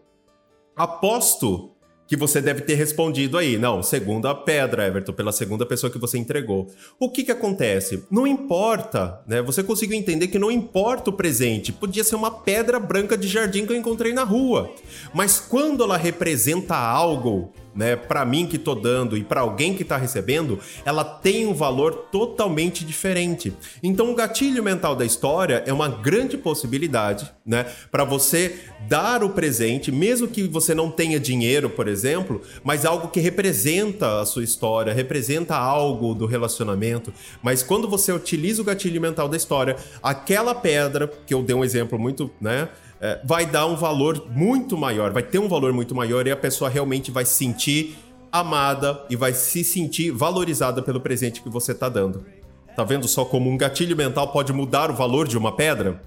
Aposto 0.76 1.72
que 2.10 2.16
você 2.16 2.42
deve 2.42 2.62
ter 2.62 2.74
respondido 2.74 3.38
aí. 3.38 3.56
Não, 3.56 3.84
segunda 3.84 4.34
pedra, 4.34 4.88
Everton, 4.88 5.14
pela 5.14 5.32
segunda 5.32 5.64
pessoa 5.64 5.92
que 5.92 6.00
você 6.00 6.18
entregou. 6.18 6.68
O 7.00 7.08
que 7.08 7.24
que 7.24 7.32
acontece? 7.32 8.04
Não 8.10 8.26
importa, 8.26 9.22
né? 9.28 9.44
Você 9.44 9.62
conseguiu 9.62 9.96
entender 9.96 10.28
que 10.28 10.40
não 10.40 10.50
importa 10.50 11.12
o 11.12 11.14
presente. 11.14 11.72
Podia 11.72 12.04
ser 12.04 12.16
uma 12.16 12.32
pedra 12.32 12.80
branca 12.80 13.16
de 13.16 13.28
jardim 13.28 13.64
que 13.64 13.74
eu 13.74 13.78
encontrei 13.78 14.12
na 14.12 14.24
rua. 14.24 14.74
Mas 15.14 15.40
quando 15.40 15.84
ela 15.84 15.98
representa 15.98 16.76
algo 16.76 17.54
né, 17.76 17.96
para 17.96 18.26
mim 18.26 18.46
que 18.46 18.58
tô 18.58 18.76
dando 18.76 19.18
e 19.18 19.24
para 19.24 19.42
alguém 19.42 19.74
que 19.74 19.84
tá 19.84 19.98
recebendo, 19.98 20.60
ela 20.84 21.04
tem 21.04 21.46
um 21.46 21.54
valor 21.54 22.08
totalmente 22.12 22.84
diferente. 22.84 23.54
Então 23.82 24.12
o 24.12 24.16
gatilho 24.16 24.64
mental 24.64 24.96
da 24.96 25.06
história 25.06 25.64
é 25.66 25.74
uma 25.74 25.88
grande 25.88 26.38
possibilidade, 26.38 27.32
né, 27.46 27.66
para 27.92 28.04
você 28.04 28.60
dar 28.88 29.24
o 29.24 29.30
presente, 29.30 29.92
mesmo 29.92 30.28
que 30.28 30.44
você 30.44 30.74
não 30.74 30.90
tenha 30.90 31.20
dinheiro, 31.20 31.70
por 31.70 31.88
exemplo, 31.88 32.42
mas 32.64 32.86
algo 32.86 33.10
que 33.10 33.20
representa 33.20 34.20
a 34.20 34.26
sua 34.26 34.44
história, 34.44 34.94
representa 34.94 35.56
algo 35.56 36.14
do 36.14 36.26
relacionamento. 36.26 37.14
Mas 37.42 37.64
quando 37.64 37.88
você 37.88 38.12
utiliza 38.12 38.62
o 38.62 38.66
gatilho 38.66 39.02
mental 39.02 39.28
da 39.28 39.38
história, 39.38 39.76
aquela 40.02 40.56
pedra, 40.56 41.12
que 41.26 41.34
eu 41.34 41.44
dei 41.44 41.56
um 41.56 41.64
exemplo 41.64 42.00
muito, 42.00 42.32
né, 42.40 42.70
é, 43.02 43.20
vai 43.24 43.46
dar 43.46 43.66
um 43.66 43.76
valor 43.76 44.28
muito 44.30 44.78
maior, 44.78 45.12
vai 45.12 45.24
ter 45.24 45.40
um 45.40 45.48
valor 45.48 45.74
muito 45.74 45.96
maior 45.96 46.28
e 46.28 46.32
a 46.32 46.36
pessoa 46.36 46.70
realmente 46.70 47.12
vai 47.12 47.26
se 47.26 47.34
sentir 47.34 47.98
amada 48.32 49.04
e 49.10 49.16
vai 49.16 49.34
se 49.34 49.64
sentir 49.64 50.12
valorizada 50.12 50.82
pelo 50.82 51.00
presente 51.00 51.42
que 51.42 51.50
você 51.50 51.72
está 51.72 51.90
dando. 51.90 52.26
Tá 52.76 52.84
vendo 52.84 53.08
só 53.08 53.26
como 53.26 53.50
um 53.50 53.58
gatilho 53.58 53.96
mental 53.96 54.32
pode 54.32 54.54
mudar 54.54 54.92
o 54.92 54.94
valor 54.94 55.28
de 55.28 55.38
uma 55.38 55.52
pedra? 55.52 56.02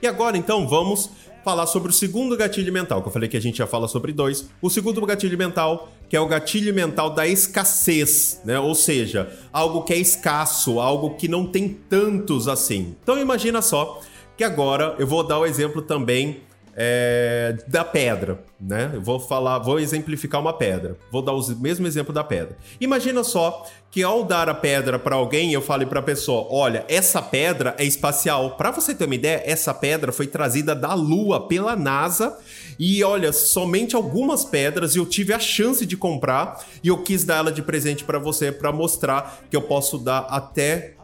E 0.00 0.06
agora 0.06 0.36
então 0.36 0.66
vamos 0.66 1.10
falar 1.44 1.66
sobre 1.66 1.90
o 1.90 1.92
segundo 1.92 2.36
gatilho 2.36 2.72
mental, 2.72 3.00
que 3.00 3.08
eu 3.08 3.12
falei 3.12 3.28
que 3.28 3.36
a 3.36 3.40
gente 3.40 3.58
já 3.58 3.66
fala 3.66 3.88
sobre 3.88 4.12
dois. 4.12 4.48
O 4.60 4.68
segundo 4.68 5.04
gatilho 5.04 5.36
mental, 5.36 5.88
que 6.08 6.16
é 6.16 6.20
o 6.20 6.26
gatilho 6.26 6.74
mental 6.74 7.10
da 7.10 7.26
escassez, 7.26 8.40
né? 8.44 8.58
Ou 8.60 8.74
seja, 8.74 9.32
algo 9.52 9.82
que 9.82 9.92
é 9.92 9.96
escasso, 9.96 10.78
algo 10.78 11.14
que 11.16 11.26
não 11.26 11.46
tem 11.46 11.68
tantos 11.68 12.48
assim. 12.48 12.94
Então 13.02 13.18
imagina 13.18 13.62
só 13.62 14.00
que 14.38 14.44
agora 14.44 14.94
eu 15.00 15.06
vou 15.06 15.24
dar 15.24 15.40
o 15.40 15.44
exemplo 15.44 15.82
também 15.82 16.42
é, 16.76 17.56
da 17.66 17.84
pedra, 17.84 18.44
né? 18.60 18.92
Eu 18.94 19.02
vou 19.02 19.18
falar, 19.18 19.58
vou 19.58 19.80
exemplificar 19.80 20.40
uma 20.40 20.52
pedra. 20.52 20.96
Vou 21.10 21.20
dar 21.20 21.32
o 21.32 21.56
mesmo 21.56 21.88
exemplo 21.88 22.14
da 22.14 22.22
pedra. 22.22 22.56
Imagina 22.80 23.24
só 23.24 23.66
que 23.90 24.00
ao 24.00 24.22
dar 24.22 24.48
a 24.48 24.54
pedra 24.54 24.96
para 24.96 25.16
alguém, 25.16 25.52
eu 25.52 25.60
falei 25.60 25.88
para 25.88 25.98
a 25.98 26.02
pessoa: 26.04 26.46
"Olha, 26.50 26.84
essa 26.88 27.20
pedra 27.20 27.74
é 27.78 27.84
espacial". 27.84 28.52
Para 28.52 28.70
você 28.70 28.94
ter 28.94 29.06
uma 29.06 29.16
ideia, 29.16 29.42
essa 29.44 29.74
pedra 29.74 30.12
foi 30.12 30.28
trazida 30.28 30.72
da 30.72 30.94
Lua 30.94 31.48
pela 31.48 31.74
NASA 31.74 32.38
e 32.78 33.02
olha, 33.02 33.32
somente 33.32 33.96
algumas 33.96 34.44
pedras 34.44 34.94
eu 34.94 35.04
tive 35.04 35.32
a 35.32 35.40
chance 35.40 35.84
de 35.84 35.96
comprar 35.96 36.64
e 36.80 36.86
eu 36.86 37.02
quis 37.02 37.24
dar 37.24 37.38
ela 37.38 37.50
de 37.50 37.60
presente 37.60 38.04
para 38.04 38.20
você 38.20 38.52
para 38.52 38.70
mostrar 38.70 39.40
que 39.50 39.56
eu 39.56 39.62
posso 39.62 39.98
dar 39.98 40.20
até 40.30 40.94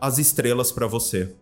as 0.00 0.18
estrelas 0.18 0.72
para 0.72 0.88
você. 0.88 1.32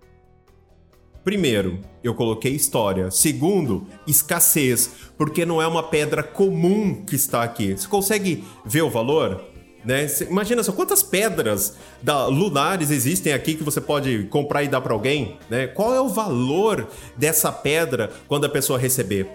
Primeiro, 1.25 1.81
eu 2.03 2.15
coloquei 2.15 2.53
história. 2.53 3.11
Segundo, 3.11 3.87
escassez, 4.07 4.91
porque 5.19 5.45
não 5.45 5.61
é 5.61 5.67
uma 5.67 5.83
pedra 5.83 6.23
comum 6.23 7.05
que 7.05 7.15
está 7.15 7.43
aqui. 7.43 7.73
Você 7.73 7.87
consegue 7.87 8.45
ver 8.65 8.83
o 8.83 8.91
valor? 8.91 9.45
Né? 9.85 10.07
Imagina 10.29 10.63
só 10.63 10.73
quantas 10.73 11.03
pedras 11.03 11.77
da 12.03 12.27
lunares 12.27 12.91
existem 12.91 13.33
aqui 13.33 13.55
que 13.55 13.63
você 13.63 13.81
pode 13.81 14.25
comprar 14.25 14.63
e 14.63 14.69
dar 14.69 14.81
para 14.81 14.93
alguém, 14.93 15.39
né? 15.49 15.67
Qual 15.67 15.95
é 15.95 16.01
o 16.01 16.09
valor 16.09 16.87
dessa 17.17 17.51
pedra 17.51 18.11
quando 18.29 18.45
a 18.45 18.49
pessoa 18.49 18.79
receber? 18.79 19.27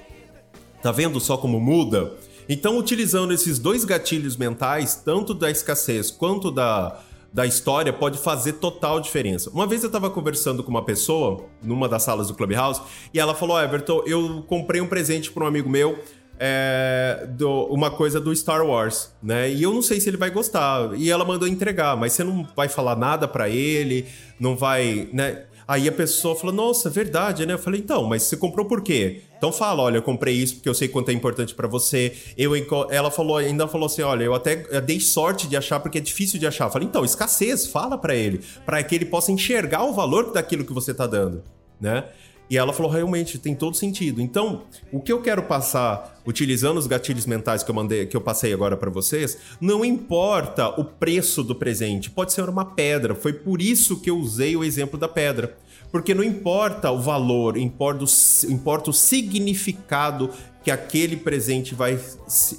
Tá 0.83 0.91
vendo 0.91 1.19
só 1.19 1.35
como 1.35 1.59
muda? 1.59 2.13
Então, 2.47 2.77
utilizando 2.77 3.33
esses 3.33 3.57
dois 3.57 3.83
gatilhos 3.83 4.37
mentais, 4.37 4.95
tanto 4.95 5.33
da 5.33 5.49
escassez 5.49 6.11
quanto 6.11 6.51
da 6.51 6.99
da 7.35 7.45
história 7.45 7.91
pode 7.91 8.17
fazer 8.17 8.53
total 8.53 9.01
diferença. 9.01 9.49
Uma 9.49 9.67
vez 9.67 9.83
eu 9.83 9.87
estava 9.87 10.09
conversando 10.09 10.63
com 10.63 10.71
uma 10.71 10.85
pessoa 10.85 11.43
numa 11.61 11.89
das 11.89 12.01
salas 12.01 12.29
do 12.29 12.33
Clubhouse 12.33 12.81
e 13.13 13.19
ela 13.19 13.35
falou: 13.35 13.61
Everton, 13.61 14.03
eu 14.05 14.41
comprei 14.47 14.79
um 14.79 14.87
presente 14.87 15.29
para 15.29 15.43
um 15.43 15.47
amigo 15.47 15.69
meu. 15.69 15.99
É, 16.39 17.27
do, 17.31 17.65
uma 17.65 17.91
coisa 17.91 18.19
do 18.19 18.33
Star 18.35 18.65
Wars, 18.65 19.13
né? 19.21 19.49
E 19.51 19.63
eu 19.63 19.73
não 19.73 19.81
sei 19.81 19.99
se 19.99 20.09
ele 20.09 20.15
vai 20.15 20.29
gostar. 20.29 20.93
E 20.95 21.11
ela 21.11 21.25
mandou 21.25 21.45
entregar, 21.45 21.97
mas 21.97 22.13
você 22.13 22.23
não 22.23 22.47
vai 22.55 22.69
falar 22.69 22.95
nada 22.95 23.27
para 23.27 23.49
ele, 23.49 24.05
não 24.39 24.55
vai, 24.55 25.09
né? 25.11 25.43
Aí 25.67 25.89
a 25.89 25.91
pessoa 25.91 26.37
falou: 26.37 26.55
Nossa, 26.55 26.89
verdade, 26.89 27.45
né? 27.45 27.55
Eu 27.55 27.59
falei: 27.59 27.81
Então, 27.81 28.03
mas 28.05 28.23
você 28.23 28.37
comprou 28.37 28.65
por 28.65 28.81
quê? 28.81 29.23
Então 29.37 29.51
fala: 29.51 29.83
Olha, 29.83 29.97
eu 29.97 30.01
comprei 30.01 30.35
isso 30.35 30.55
porque 30.55 30.69
eu 30.69 30.73
sei 30.73 30.87
quanto 30.87 31.09
é 31.09 31.13
importante 31.13 31.53
para 31.53 31.67
você. 31.67 32.13
Eu, 32.37 32.51
ela 32.89 33.11
falou, 33.11 33.37
ainda 33.37 33.67
falou 33.67 33.85
assim: 33.85 34.01
Olha, 34.01 34.23
eu 34.23 34.33
até 34.33 34.65
eu 34.69 34.81
dei 34.81 34.99
sorte 34.99 35.47
de 35.47 35.55
achar 35.55 35.79
porque 35.79 35.97
é 35.97 36.01
difícil 36.01 36.39
de 36.39 36.47
achar. 36.47 36.65
Eu 36.65 36.71
falei: 36.71 36.87
Então, 36.87 37.03
escassez, 37.03 37.67
fala 37.67 37.97
para 37.97 38.15
ele, 38.15 38.41
para 38.65 38.81
que 38.83 38.95
ele 38.95 39.05
possa 39.05 39.31
enxergar 39.31 39.83
o 39.83 39.93
valor 39.93 40.31
daquilo 40.31 40.65
que 40.65 40.73
você 40.73 40.93
tá 40.93 41.05
dando, 41.07 41.43
né? 41.79 42.05
E 42.49 42.57
ela 42.57 42.71
falou, 42.71 42.91
realmente, 42.91 43.39
tem 43.39 43.55
todo 43.55 43.75
sentido. 43.75 44.21
Então, 44.21 44.63
o 44.91 44.99
que 44.99 45.11
eu 45.11 45.21
quero 45.21 45.43
passar, 45.43 46.21
utilizando 46.25 46.77
os 46.77 46.85
gatilhos 46.85 47.25
mentais 47.25 47.63
que 47.63 47.71
eu 47.71 47.75
mandei, 47.75 48.05
que 48.05 48.15
eu 48.15 48.21
passei 48.21 48.53
agora 48.53 48.77
para 48.77 48.91
vocês, 48.91 49.37
não 49.59 49.83
importa 49.83 50.69
o 50.79 50.85
preço 50.85 51.43
do 51.43 51.55
presente, 51.55 52.11
pode 52.11 52.33
ser 52.33 52.47
uma 52.47 52.63
pedra. 52.63 53.15
Foi 53.15 53.33
por 53.33 53.61
isso 53.61 53.99
que 53.99 54.09
eu 54.09 54.17
usei 54.17 54.55
o 54.55 54.63
exemplo 54.63 54.99
da 54.99 55.07
pedra. 55.07 55.57
Porque 55.91 56.13
não 56.13 56.23
importa 56.23 56.91
o 56.91 56.99
valor, 56.99 57.57
importa 57.57 58.03
o, 58.03 58.51
importa 58.51 58.89
o 58.89 58.93
significado 58.93 60.29
que 60.63 60.71
aquele 60.71 61.15
presente 61.15 61.75
vai, 61.75 61.99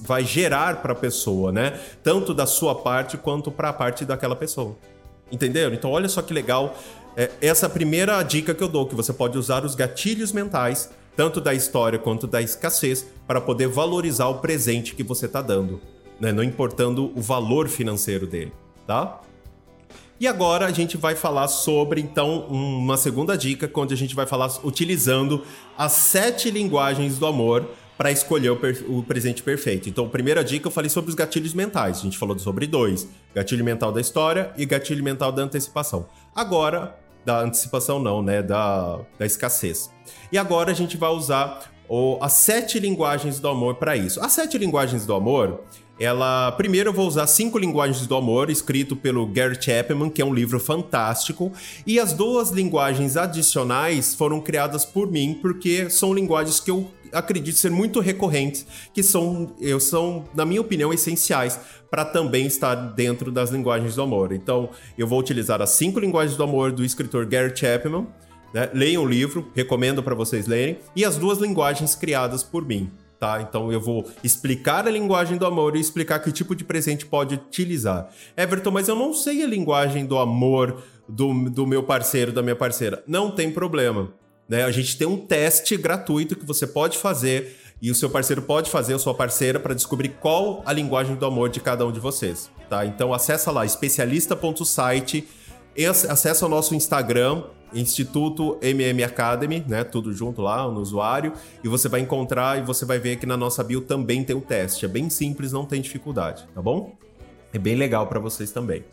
vai 0.02 0.24
gerar 0.24 0.80
para 0.80 0.92
a 0.92 0.96
pessoa, 0.96 1.50
né? 1.50 1.78
Tanto 2.02 2.32
da 2.32 2.46
sua 2.46 2.74
parte 2.74 3.16
quanto 3.16 3.50
para 3.50 3.70
a 3.70 3.72
parte 3.72 4.04
daquela 4.04 4.36
pessoa. 4.36 4.76
Entenderam? 5.30 5.74
Então, 5.74 5.90
olha 5.90 6.08
só 6.08 6.22
que 6.22 6.32
legal 6.32 6.76
é, 7.16 7.30
essa 7.40 7.68
primeira 7.68 8.22
dica 8.22 8.54
que 8.54 8.62
eu 8.62 8.68
dou, 8.68 8.86
que 8.86 8.94
você 8.94 9.10
pode 9.10 9.38
usar 9.38 9.64
os 9.64 9.74
gatilhos 9.74 10.32
mentais, 10.32 10.90
tanto 11.16 11.40
da 11.40 11.54
história 11.54 11.98
quanto 11.98 12.26
da 12.26 12.42
escassez, 12.42 13.06
para 13.26 13.40
poder 13.40 13.68
valorizar 13.68 14.28
o 14.28 14.34
presente 14.34 14.94
que 14.94 15.02
você 15.02 15.24
está 15.24 15.40
dando, 15.40 15.80
né? 16.20 16.30
não 16.30 16.44
importando 16.44 17.10
o 17.16 17.22
valor 17.22 17.68
financeiro 17.68 18.26
dele, 18.26 18.52
tá? 18.86 19.20
E 20.18 20.26
agora 20.26 20.66
a 20.66 20.72
gente 20.72 20.96
vai 20.96 21.14
falar 21.14 21.46
sobre, 21.48 22.00
então, 22.00 22.46
uma 22.48 22.96
segunda 22.96 23.36
dica, 23.36 23.70
onde 23.74 23.92
a 23.92 23.96
gente 23.96 24.14
vai 24.14 24.26
falar 24.26 24.50
utilizando 24.64 25.42
as 25.76 25.92
sete 25.92 26.50
linguagens 26.50 27.18
do 27.18 27.26
amor 27.26 27.68
para 27.98 28.10
escolher 28.10 28.50
o, 28.50 28.58
o, 28.88 29.02
presente 29.02 29.42
perfeito. 29.42 29.88
Então, 29.88 30.08
primeira 30.08 30.42
dica 30.42 30.68
eu 30.68 30.70
falei 30.70 30.88
sobre 30.88 31.10
os 31.10 31.14
gatilhos 31.14 31.52
mentais. 31.52 31.98
A 31.98 32.02
gente 32.02 32.16
falou 32.16 32.38
sobre 32.38 32.66
dois: 32.66 33.08
gatilho 33.34 33.64
mental 33.64 33.92
da 33.92 34.00
história 34.00 34.52
e 34.56 34.64
gatilho 34.64 35.04
mental 35.04 35.32
da 35.32 35.42
antecipação. 35.42 36.06
Agora, 36.34 36.98
da 37.24 37.40
antecipação 37.40 37.98
não, 37.98 38.22
né? 38.22 38.42
Da, 38.42 39.00
da 39.18 39.26
escassez. 39.26 39.90
E 40.30 40.38
agora 40.38 40.70
a 40.70 40.74
gente 40.74 40.96
vai 40.96 41.10
usar 41.10 41.70
o, 41.88 42.18
as 42.20 42.32
sete 42.34 42.78
linguagens 42.78 43.40
do 43.40 43.48
amor 43.48 43.74
para 43.74 43.96
isso. 43.96 44.20
As 44.22 44.32
sete 44.32 44.56
linguagens 44.56 45.04
do 45.04 45.14
amor, 45.14 45.60
ela. 45.98 46.52
Primeiro 46.52 46.90
eu 46.90 46.92
vou 46.92 47.06
usar 47.06 47.26
cinco 47.26 47.58
linguagens 47.58 48.06
do 48.06 48.14
amor, 48.14 48.50
escrito 48.50 48.94
pelo 48.94 49.26
Gary 49.26 49.60
Chapman, 49.60 50.10
que 50.10 50.20
é 50.20 50.24
um 50.24 50.34
livro 50.34 50.60
fantástico. 50.60 51.52
E 51.86 51.98
as 51.98 52.12
duas 52.12 52.50
linguagens 52.50 53.16
adicionais 53.16 54.14
foram 54.14 54.40
criadas 54.40 54.84
por 54.84 55.10
mim, 55.10 55.38
porque 55.40 55.88
são 55.90 56.12
linguagens 56.12 56.60
que 56.60 56.70
eu 56.70 56.90
acredito 57.12 57.56
ser 57.56 57.70
muito 57.70 58.00
recorrentes, 58.00 58.66
que 58.92 59.02
são, 59.02 59.54
eu, 59.60 59.80
são, 59.80 60.24
na 60.34 60.44
minha 60.44 60.60
opinião, 60.60 60.92
essenciais 60.92 61.58
para 61.90 62.04
também 62.04 62.46
estar 62.46 62.74
dentro 62.74 63.30
das 63.30 63.50
linguagens 63.50 63.94
do 63.94 64.02
amor. 64.02 64.32
Então, 64.32 64.70
eu 64.98 65.06
vou 65.06 65.18
utilizar 65.18 65.62
as 65.62 65.70
cinco 65.70 66.00
linguagens 66.00 66.36
do 66.36 66.42
amor 66.42 66.72
do 66.72 66.84
escritor 66.84 67.24
Gary 67.26 67.56
Chapman. 67.56 68.06
Né? 68.52 68.70
Leiam 68.74 69.02
o 69.02 69.08
livro, 69.08 69.50
recomendo 69.54 70.02
para 70.02 70.14
vocês 70.14 70.46
lerem, 70.46 70.78
e 70.94 71.04
as 71.04 71.16
duas 71.16 71.38
linguagens 71.38 71.94
criadas 71.94 72.42
por 72.42 72.64
mim. 72.66 72.90
Tá? 73.18 73.40
Então 73.40 73.72
eu 73.72 73.80
vou 73.80 74.04
explicar 74.22 74.86
a 74.86 74.90
linguagem 74.90 75.38
do 75.38 75.46
amor 75.46 75.74
e 75.74 75.80
explicar 75.80 76.18
que 76.18 76.30
tipo 76.30 76.54
de 76.54 76.64
presente 76.64 77.06
pode 77.06 77.34
utilizar. 77.34 78.10
Everton, 78.36 78.70
mas 78.70 78.88
eu 78.88 78.94
não 78.94 79.14
sei 79.14 79.42
a 79.42 79.46
linguagem 79.46 80.04
do 80.04 80.18
amor 80.18 80.82
do, 81.08 81.48
do 81.48 81.66
meu 81.66 81.82
parceiro, 81.82 82.30
da 82.30 82.42
minha 82.42 82.56
parceira. 82.56 83.02
Não 83.06 83.30
tem 83.30 83.50
problema. 83.50 84.12
Né? 84.48 84.64
A 84.64 84.70
gente 84.70 84.96
tem 84.98 85.06
um 85.06 85.16
teste 85.16 85.76
gratuito 85.76 86.36
que 86.36 86.44
você 86.44 86.66
pode 86.66 86.98
fazer 86.98 87.56
e 87.80 87.90
o 87.90 87.94
seu 87.94 88.08
parceiro 88.08 88.42
pode 88.42 88.70
fazer, 88.70 88.94
a 88.94 88.98
sua 88.98 89.14
parceira, 89.14 89.60
para 89.60 89.74
descobrir 89.74 90.10
qual 90.20 90.62
a 90.64 90.72
linguagem 90.72 91.14
do 91.16 91.26
amor 91.26 91.48
de 91.48 91.60
cada 91.60 91.86
um 91.86 91.92
de 91.92 92.00
vocês, 92.00 92.50
tá? 92.70 92.86
Então 92.86 93.12
acessa 93.12 93.50
lá, 93.50 93.66
especialista.site, 93.66 95.28
acessa 96.08 96.46
o 96.46 96.48
nosso 96.48 96.74
Instagram, 96.74 97.44
Instituto 97.76 98.58
MM 98.60 99.04
Academy, 99.04 99.64
né? 99.68 99.84
Tudo 99.84 100.12
junto 100.12 100.42
lá 100.42 100.68
no 100.70 100.80
usuário, 100.80 101.32
e 101.62 101.68
você 101.68 101.88
vai 101.88 102.00
encontrar 102.00 102.58
e 102.58 102.62
você 102.62 102.84
vai 102.84 102.98
ver 102.98 103.16
que 103.16 103.26
na 103.26 103.36
nossa 103.36 103.62
bio 103.62 103.80
também 103.80 104.24
tem 104.24 104.34
o 104.34 104.40
teste. 104.40 104.84
É 104.84 104.88
bem 104.88 105.08
simples, 105.10 105.52
não 105.52 105.64
tem 105.64 105.80
dificuldade, 105.80 106.46
tá 106.54 106.62
bom? 106.62 106.96
É 107.52 107.58
bem 107.58 107.76
legal 107.76 108.06
para 108.06 108.18
vocês 108.18 108.50
também. 108.50 108.84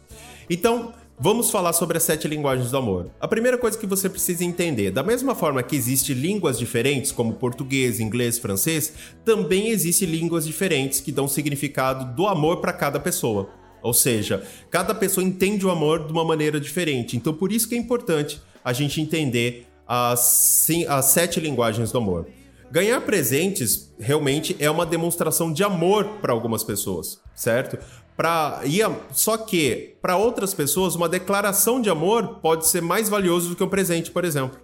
Então, 0.50 0.94
Vamos 1.20 1.52
falar 1.52 1.74
sobre 1.74 1.96
as 1.96 2.04
sete 2.04 2.28
linguagens 2.28 2.72
do 2.72 2.78
amor. 2.78 3.12
A 3.22 3.28
primeira 3.28 3.56
coisa 3.56 3.78
que 3.78 3.86
você 3.86 4.10
precisa 4.10 4.44
entender, 4.44 4.90
da 4.90 5.04
mesma 5.04 5.36
forma 5.36 5.62
que 5.62 5.76
existem 5.76 6.16
línguas 6.16 6.58
diferentes, 6.58 7.12
como 7.12 7.36
português, 7.36 8.00
inglês, 8.00 8.40
francês, 8.40 8.94
também 9.24 9.70
existem 9.70 10.10
línguas 10.10 10.44
diferentes 10.44 11.00
que 11.00 11.12
dão 11.12 11.28
significado 11.28 12.16
do 12.16 12.28
amor 12.28 12.58
para 12.62 12.74
cada 12.74 13.00
pessoa. 13.00 13.48
Ou 13.84 13.94
seja, 13.94 14.44
cada 14.72 14.96
pessoa 14.96 15.24
entende 15.24 15.66
o 15.66 15.70
amor 15.70 16.08
de 16.08 16.12
uma 16.12 16.26
maneira 16.26 16.60
diferente. 16.60 17.16
Então, 17.16 17.32
por 17.32 17.52
isso 17.52 17.70
que 17.70 17.76
é 17.76 17.78
importante 17.78 18.42
a 18.64 18.74
gente 18.74 19.02
entender 19.02 19.68
as, 19.88 20.68
as 20.88 21.06
sete 21.06 21.40
linguagens 21.40 21.92
do 21.92 21.98
amor. 21.98 22.28
Ganhar 22.72 23.00
presentes 23.02 23.94
realmente 24.00 24.56
é 24.60 24.70
uma 24.70 24.86
demonstração 24.86 25.54
de 25.54 25.64
amor 25.64 26.06
para 26.22 26.34
algumas 26.34 26.64
pessoas, 26.64 27.20
certo? 27.36 27.78
Pra, 28.18 28.62
só 29.12 29.38
que, 29.38 29.96
para 30.02 30.18
outras 30.18 30.54
pessoas, 30.54 30.96
uma 30.96 31.10
declaração 31.10 31.82
de 31.82 31.90
amor 31.90 32.40
pode 32.42 32.68
ser 32.68 32.82
mais 32.82 33.10
valioso 33.10 33.50
do 33.50 33.56
que 33.56 33.64
um 33.64 33.70
presente, 33.70 34.12
por 34.12 34.24
exemplo. 34.24 34.60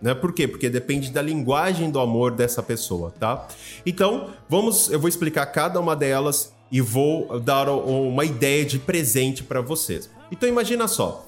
Né? 0.00 0.14
Por 0.14 0.32
quê? 0.32 0.46
Porque 0.46 0.68
depende 0.68 1.10
da 1.10 1.22
linguagem 1.22 1.90
do 1.90 1.98
amor 1.98 2.32
dessa 2.32 2.62
pessoa, 2.62 3.12
tá? 3.18 3.46
Então, 3.86 4.30
vamos, 4.48 4.90
eu 4.90 4.98
vou 4.98 5.08
explicar 5.08 5.46
cada 5.46 5.80
uma 5.80 5.96
delas 5.96 6.52
e 6.70 6.80
vou 6.80 7.40
dar 7.40 7.68
uma 7.68 8.24
ideia 8.24 8.64
de 8.64 8.78
presente 8.78 9.42
para 9.42 9.60
vocês. 9.60 10.10
Então, 10.30 10.48
imagina 10.48 10.88
só. 10.88 11.24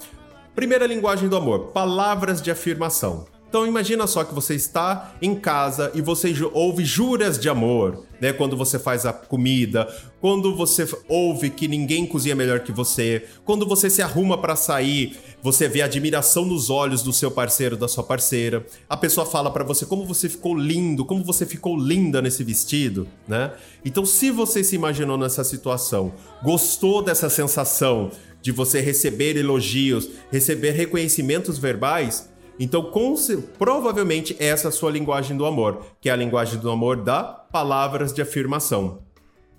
Primeira 0.56 0.86
linguagem 0.86 1.28
do 1.28 1.36
amor, 1.36 1.66
palavras 1.66 2.40
de 2.40 2.50
afirmação. 2.50 3.26
Então 3.46 3.66
imagina 3.66 4.06
só 4.06 4.25
que 4.25 4.34
você 4.34 4.54
está 4.54 5.14
em 5.20 5.34
casa 5.34 5.92
e 5.94 6.00
você 6.00 6.34
ouve 6.50 6.82
juras 6.82 7.38
de 7.38 7.46
amor, 7.48 8.06
né? 8.18 8.32
Quando 8.32 8.56
você 8.56 8.78
faz 8.78 9.04
a 9.04 9.12
comida, 9.12 9.86
quando 10.18 10.56
você 10.56 10.88
ouve 11.08 11.50
que 11.50 11.68
ninguém 11.68 12.06
cozinha 12.06 12.34
melhor 12.34 12.60
que 12.60 12.72
você, 12.72 13.26
quando 13.44 13.66
você 13.66 13.90
se 13.90 14.00
arruma 14.00 14.38
para 14.38 14.56
sair, 14.56 15.16
você 15.42 15.68
vê 15.68 15.82
admiração 15.82 16.46
nos 16.46 16.70
olhos 16.70 17.02
do 17.02 17.12
seu 17.12 17.30
parceiro, 17.30 17.76
da 17.76 17.86
sua 17.86 18.02
parceira. 18.02 18.64
A 18.88 18.96
pessoa 18.96 19.26
fala 19.26 19.50
para 19.50 19.62
você 19.62 19.84
como 19.84 20.06
você 20.06 20.26
ficou 20.28 20.58
lindo, 20.58 21.04
como 21.04 21.22
você 21.22 21.44
ficou 21.44 21.76
linda 21.76 22.22
nesse 22.22 22.42
vestido, 22.42 23.06
né? 23.28 23.52
Então 23.84 24.06
se 24.06 24.30
você 24.30 24.64
se 24.64 24.75
imaginou 24.75 25.18
nessa 25.18 25.44
situação, 25.44 26.14
gostou 26.42 27.02
dessa 27.02 27.28
sensação 27.28 28.10
de 28.46 28.52
você 28.52 28.80
receber 28.80 29.36
elogios, 29.36 30.08
receber 30.30 30.70
reconhecimentos 30.70 31.58
verbais, 31.58 32.30
Então, 32.60 32.92
com, 32.92 33.12
provavelmente 33.58 34.36
essa 34.38 34.68
é 34.68 34.70
a 34.70 34.72
sua 34.72 34.90
linguagem 34.90 35.36
do 35.36 35.44
amor, 35.44 35.84
que 36.00 36.08
é 36.08 36.12
a 36.12 36.16
linguagem 36.16 36.60
do 36.60 36.70
amor 36.70 37.02
da 37.02 37.24
palavras 37.24 38.12
de 38.12 38.22
afirmação. 38.22 39.02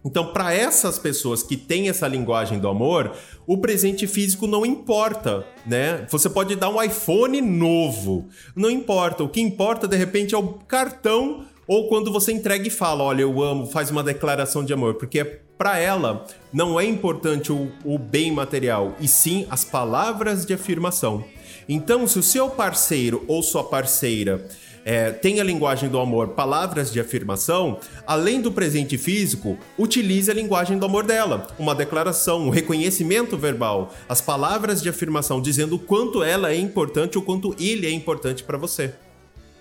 Então, 0.06 0.32
para 0.32 0.54
essas 0.54 0.98
pessoas 0.98 1.44
que 1.44 1.58
têm 1.58 1.90
essa 1.90 2.08
linguagem 2.08 2.60
do 2.60 2.70
amor, 2.70 3.12
o 3.46 3.58
presente 3.58 4.08
físico 4.08 4.48
não 4.48 4.66
importa, 4.66 5.46
né? 5.66 6.08
Você 6.10 6.30
pode 6.30 6.56
dar 6.56 6.70
um 6.70 6.82
iPhone 6.82 7.42
novo, 7.42 8.30
não 8.56 8.72
importa. 8.72 9.22
O 9.22 9.30
que 9.30 9.42
importa, 9.42 9.86
de 9.86 9.98
repente, 9.98 10.34
é 10.34 10.38
o 10.38 10.54
cartão 10.54 11.46
ou 11.68 11.90
quando 11.90 12.12
você 12.12 12.32
entrega 12.32 12.68
e 12.68 12.72
fala, 12.72 13.04
olha, 13.04 13.22
eu 13.22 13.44
amo, 13.44 13.68
faz 13.68 13.92
uma 13.92 14.04
declaração 14.04 14.64
de 14.64 14.72
amor, 14.72 14.96
porque 14.96 15.24
para 15.58 15.78
ela 15.78 16.26
não 16.54 16.80
é 16.80 16.86
importante 16.86 17.52
o, 17.52 17.70
o 17.84 17.98
bem 17.98 18.32
material, 18.32 18.96
e 19.00 19.08
sim 19.08 19.46
as 19.50 19.66
palavras 19.66 20.46
de 20.46 20.54
afirmação. 20.54 21.26
Então, 21.68 22.08
se 22.08 22.18
o 22.18 22.24
seu 22.24 22.50
parceiro 22.50 23.26
ou 23.28 23.44
sua 23.44 23.64
parceira 23.64 24.48
é, 24.86 25.12
tem 25.12 25.42
a 25.42 25.44
linguagem 25.44 25.90
do 25.90 26.00
amor, 26.00 26.30
palavras 26.30 26.94
de 26.94 26.98
afirmação, 26.98 27.78
além 28.06 28.40
do 28.40 28.54
presente 28.54 28.98
físico, 28.98 29.58
utilize 29.78 30.32
a 30.32 30.34
linguagem 30.34 30.78
do 30.78 30.86
amor 30.86 31.04
dela. 31.04 31.46
Uma 31.60 31.76
declaração, 31.76 32.48
um 32.48 32.50
reconhecimento 32.50 33.36
verbal, 33.36 33.94
as 34.08 34.22
palavras 34.22 34.82
de 34.82 34.88
afirmação 34.88 35.42
dizendo 35.42 35.76
o 35.76 35.80
quanto 35.80 36.24
ela 36.24 36.54
é 36.54 36.56
importante 36.56 37.18
ou 37.18 37.24
quanto 37.24 37.54
ele 37.60 37.86
é 37.86 37.92
importante 37.92 38.46
para 38.46 38.58
você. 38.58 38.94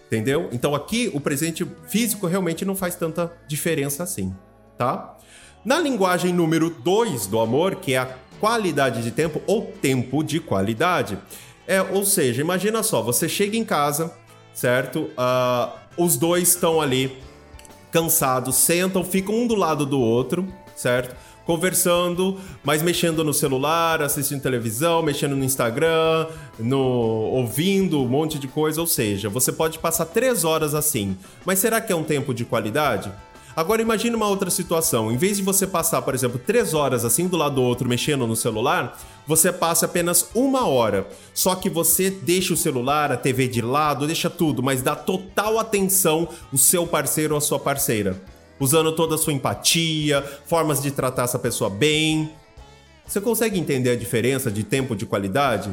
Entendeu? 0.06 0.48
Então 0.52 0.74
aqui 0.74 1.10
o 1.12 1.20
presente 1.20 1.66
físico 1.88 2.26
realmente 2.26 2.64
não 2.64 2.76
faz 2.76 2.94
tanta 2.94 3.32
diferença 3.48 4.04
assim, 4.04 4.34
tá? 4.78 5.16
Na 5.64 5.80
linguagem 5.80 6.32
número 6.32 6.70
2 6.70 7.26
do 7.26 7.40
amor, 7.40 7.76
que 7.76 7.94
é 7.94 7.98
a 7.98 8.08
qualidade 8.38 9.02
de 9.02 9.10
tempo 9.10 9.42
ou 9.46 9.62
tempo 9.82 10.22
de 10.22 10.38
qualidade, 10.38 11.18
é, 11.66 11.82
ou 11.82 12.04
seja, 12.04 12.40
imagina 12.40 12.82
só, 12.82 13.02
você 13.02 13.28
chega 13.28 13.56
em 13.56 13.64
casa, 13.64 14.14
certo? 14.54 15.10
Uh, 15.18 15.72
os 15.96 16.16
dois 16.16 16.50
estão 16.50 16.80
ali 16.80 17.18
cansados, 17.90 18.54
sentam, 18.56 19.02
ficam 19.02 19.34
um 19.34 19.46
do 19.46 19.56
lado 19.56 19.84
do 19.84 19.98
outro, 19.98 20.46
certo? 20.76 21.16
Conversando, 21.46 22.38
mas 22.64 22.82
mexendo 22.82 23.22
no 23.22 23.32
celular, 23.32 24.02
assistindo 24.02 24.42
televisão, 24.42 25.00
mexendo 25.00 25.36
no 25.36 25.44
Instagram, 25.44 26.26
no 26.58 26.80
ouvindo 26.80 28.02
um 28.02 28.08
monte 28.08 28.38
de 28.38 28.48
coisa, 28.48 28.80
ou 28.80 28.86
seja, 28.86 29.28
você 29.28 29.52
pode 29.52 29.78
passar 29.78 30.06
três 30.06 30.44
horas 30.44 30.74
assim. 30.74 31.16
Mas 31.44 31.60
será 31.60 31.80
que 31.80 31.92
é 31.92 31.96
um 31.96 32.02
tempo 32.02 32.34
de 32.34 32.44
qualidade? 32.44 33.12
Agora 33.54 33.80
imagine 33.80 34.14
uma 34.14 34.28
outra 34.28 34.50
situação. 34.50 35.10
Em 35.10 35.16
vez 35.16 35.38
de 35.38 35.42
você 35.42 35.66
passar, 35.66 36.02
por 36.02 36.14
exemplo, 36.14 36.38
três 36.38 36.74
horas 36.74 37.06
assim 37.06 37.26
do 37.26 37.38
lado 37.38 37.54
do 37.54 37.62
outro 37.62 37.88
mexendo 37.88 38.26
no 38.26 38.36
celular, 38.36 39.00
você 39.26 39.50
passa 39.50 39.86
apenas 39.86 40.28
uma 40.34 40.66
hora. 40.66 41.06
Só 41.32 41.54
que 41.54 41.70
você 41.70 42.10
deixa 42.10 42.52
o 42.52 42.56
celular, 42.56 43.10
a 43.10 43.16
TV 43.16 43.48
de 43.48 43.62
lado, 43.62 44.06
deixa 44.06 44.28
tudo, 44.28 44.62
mas 44.62 44.82
dá 44.82 44.94
total 44.94 45.58
atenção 45.58 46.28
o 46.52 46.58
seu 46.58 46.86
parceiro 46.86 47.32
ou 47.32 47.38
a 47.38 47.40
sua 47.40 47.58
parceira 47.58 48.20
usando 48.58 48.92
toda 48.92 49.14
a 49.14 49.18
sua 49.18 49.32
empatia, 49.32 50.22
formas 50.46 50.82
de 50.82 50.90
tratar 50.90 51.24
essa 51.24 51.38
pessoa 51.38 51.70
bem. 51.70 52.30
Você 53.06 53.20
consegue 53.20 53.58
entender 53.58 53.90
a 53.90 53.96
diferença 53.96 54.50
de 54.50 54.64
tempo 54.64 54.96
de 54.96 55.06
qualidade? 55.06 55.70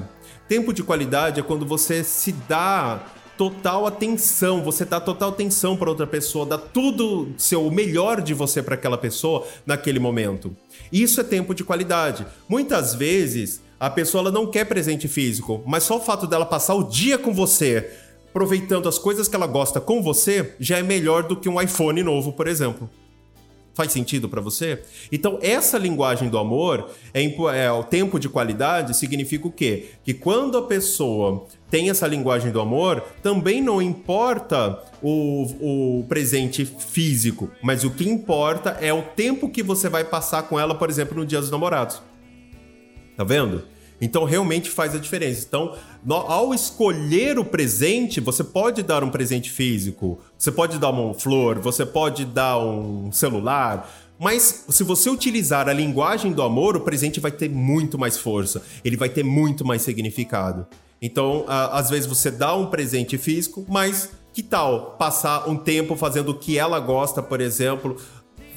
Tempo 0.47 0.73
de 0.73 0.83
qualidade 0.83 1.39
é 1.39 1.43
quando 1.43 1.65
você 1.65 2.03
se 2.03 2.31
dá 2.47 3.01
total 3.37 3.87
atenção, 3.87 4.63
você 4.63 4.85
dá 4.85 4.99
total 4.99 5.29
atenção 5.29 5.75
para 5.75 5.89
outra 5.89 6.05
pessoa, 6.05 6.45
dá 6.45 6.57
tudo 6.57 7.33
seu 7.37 7.69
melhor 7.71 8.21
de 8.21 8.33
você 8.33 8.61
para 8.61 8.75
aquela 8.75 8.97
pessoa 8.97 9.47
naquele 9.65 9.99
momento. 9.99 10.55
Isso 10.91 11.19
é 11.19 11.23
tempo 11.23 11.55
de 11.55 11.63
qualidade. 11.63 12.25
Muitas 12.47 12.93
vezes 12.93 13.61
a 13.79 13.89
pessoa 13.89 14.31
não 14.31 14.45
quer 14.47 14.65
presente 14.65 15.07
físico, 15.07 15.63
mas 15.65 15.83
só 15.83 15.97
o 15.97 16.01
fato 16.01 16.27
dela 16.27 16.45
passar 16.45 16.75
o 16.75 16.83
dia 16.83 17.17
com 17.17 17.33
você, 17.33 17.91
aproveitando 18.33 18.89
as 18.89 18.97
coisas 18.97 19.27
que 19.27 19.35
ela 19.35 19.45
gosta 19.45 19.79
com 19.79 20.01
você, 20.01 20.55
já 20.59 20.79
é 20.79 20.83
melhor 20.83 21.21
do 21.21 21.35
que 21.37 21.47
um 21.47 21.61
iPhone 21.61 22.01
novo, 22.01 22.33
por 22.33 22.47
exemplo. 22.47 22.89
Faz 23.75 23.91
sentido 23.91 24.27
para 24.27 24.41
você? 24.41 24.81
Então, 25.11 25.37
essa 25.41 25.77
linguagem 25.77 26.29
do 26.29 26.39
amor, 26.39 26.89
é, 27.13 27.23
é, 27.23 27.71
o 27.71 27.83
tempo 27.83 28.19
de 28.19 28.27
qualidade, 28.27 28.95
significa 28.95 29.47
o 29.47 29.51
quê? 29.51 29.91
Que 30.03 30.15
quando 30.15 30.57
a 30.57 30.63
pessoa 30.63 31.45
tem 31.69 31.91
essa 31.91 32.07
linguagem 32.07 32.51
do 32.51 32.59
amor, 32.59 33.03
também 33.21 33.61
não 33.61 33.79
importa 33.79 34.79
o, 35.01 35.99
o 35.99 36.05
presente 36.05 36.65
físico, 36.65 37.51
mas 37.61 37.83
o 37.83 37.91
que 37.91 38.09
importa 38.09 38.77
é 38.81 38.91
o 38.91 39.03
tempo 39.03 39.49
que 39.49 39.61
você 39.61 39.89
vai 39.89 40.03
passar 40.03 40.43
com 40.43 40.59
ela, 40.59 40.73
por 40.73 40.89
exemplo, 40.89 41.15
no 41.15 41.25
Dia 41.25 41.39
dos 41.39 41.51
Namorados. 41.51 42.01
Tá 43.15 43.23
vendo? 43.23 43.72
Então 44.03 44.25
realmente 44.25 44.69
faz 44.69 44.93
a 44.93 44.99
diferença. 44.99 45.45
Então, 45.47 45.75
no, 46.03 46.15
ao 46.15 46.53
escolher 46.53 47.39
o 47.39 47.45
presente, 47.45 48.19
você 48.19 48.43
pode 48.43 48.83
dar 48.83 49.03
um 49.03 49.09
presente 49.09 49.49
físico, 49.49 50.19
você 50.37 50.51
pode 50.51 50.77
dar 50.77 50.89
uma 50.89 51.13
flor, 51.13 51.59
você 51.59 51.85
pode 51.85 52.25
dar 52.25 52.59
um 52.59 53.11
celular, 53.11 53.89
mas 54.19 54.65
se 54.69 54.83
você 54.83 55.09
utilizar 55.09 55.69
a 55.69 55.73
linguagem 55.73 56.33
do 56.33 56.41
amor, 56.41 56.75
o 56.75 56.81
presente 56.81 57.19
vai 57.19 57.31
ter 57.31 57.49
muito 57.49 57.97
mais 57.97 58.17
força, 58.17 58.61
ele 58.83 58.97
vai 58.97 59.09
ter 59.09 59.23
muito 59.23 59.65
mais 59.65 59.81
significado. 59.81 60.67
Então, 61.01 61.45
às 61.47 61.89
vezes 61.89 62.05
você 62.05 62.29
dá 62.29 62.55
um 62.55 62.67
presente 62.67 63.17
físico, 63.17 63.65
mas 63.69 64.11
que 64.33 64.43
tal 64.43 64.95
passar 64.97 65.49
um 65.49 65.55
tempo 65.55 65.95
fazendo 65.95 66.29
o 66.29 66.37
que 66.37 66.57
ela 66.57 66.79
gosta, 66.79 67.21
por 67.21 67.39
exemplo, 67.41 67.97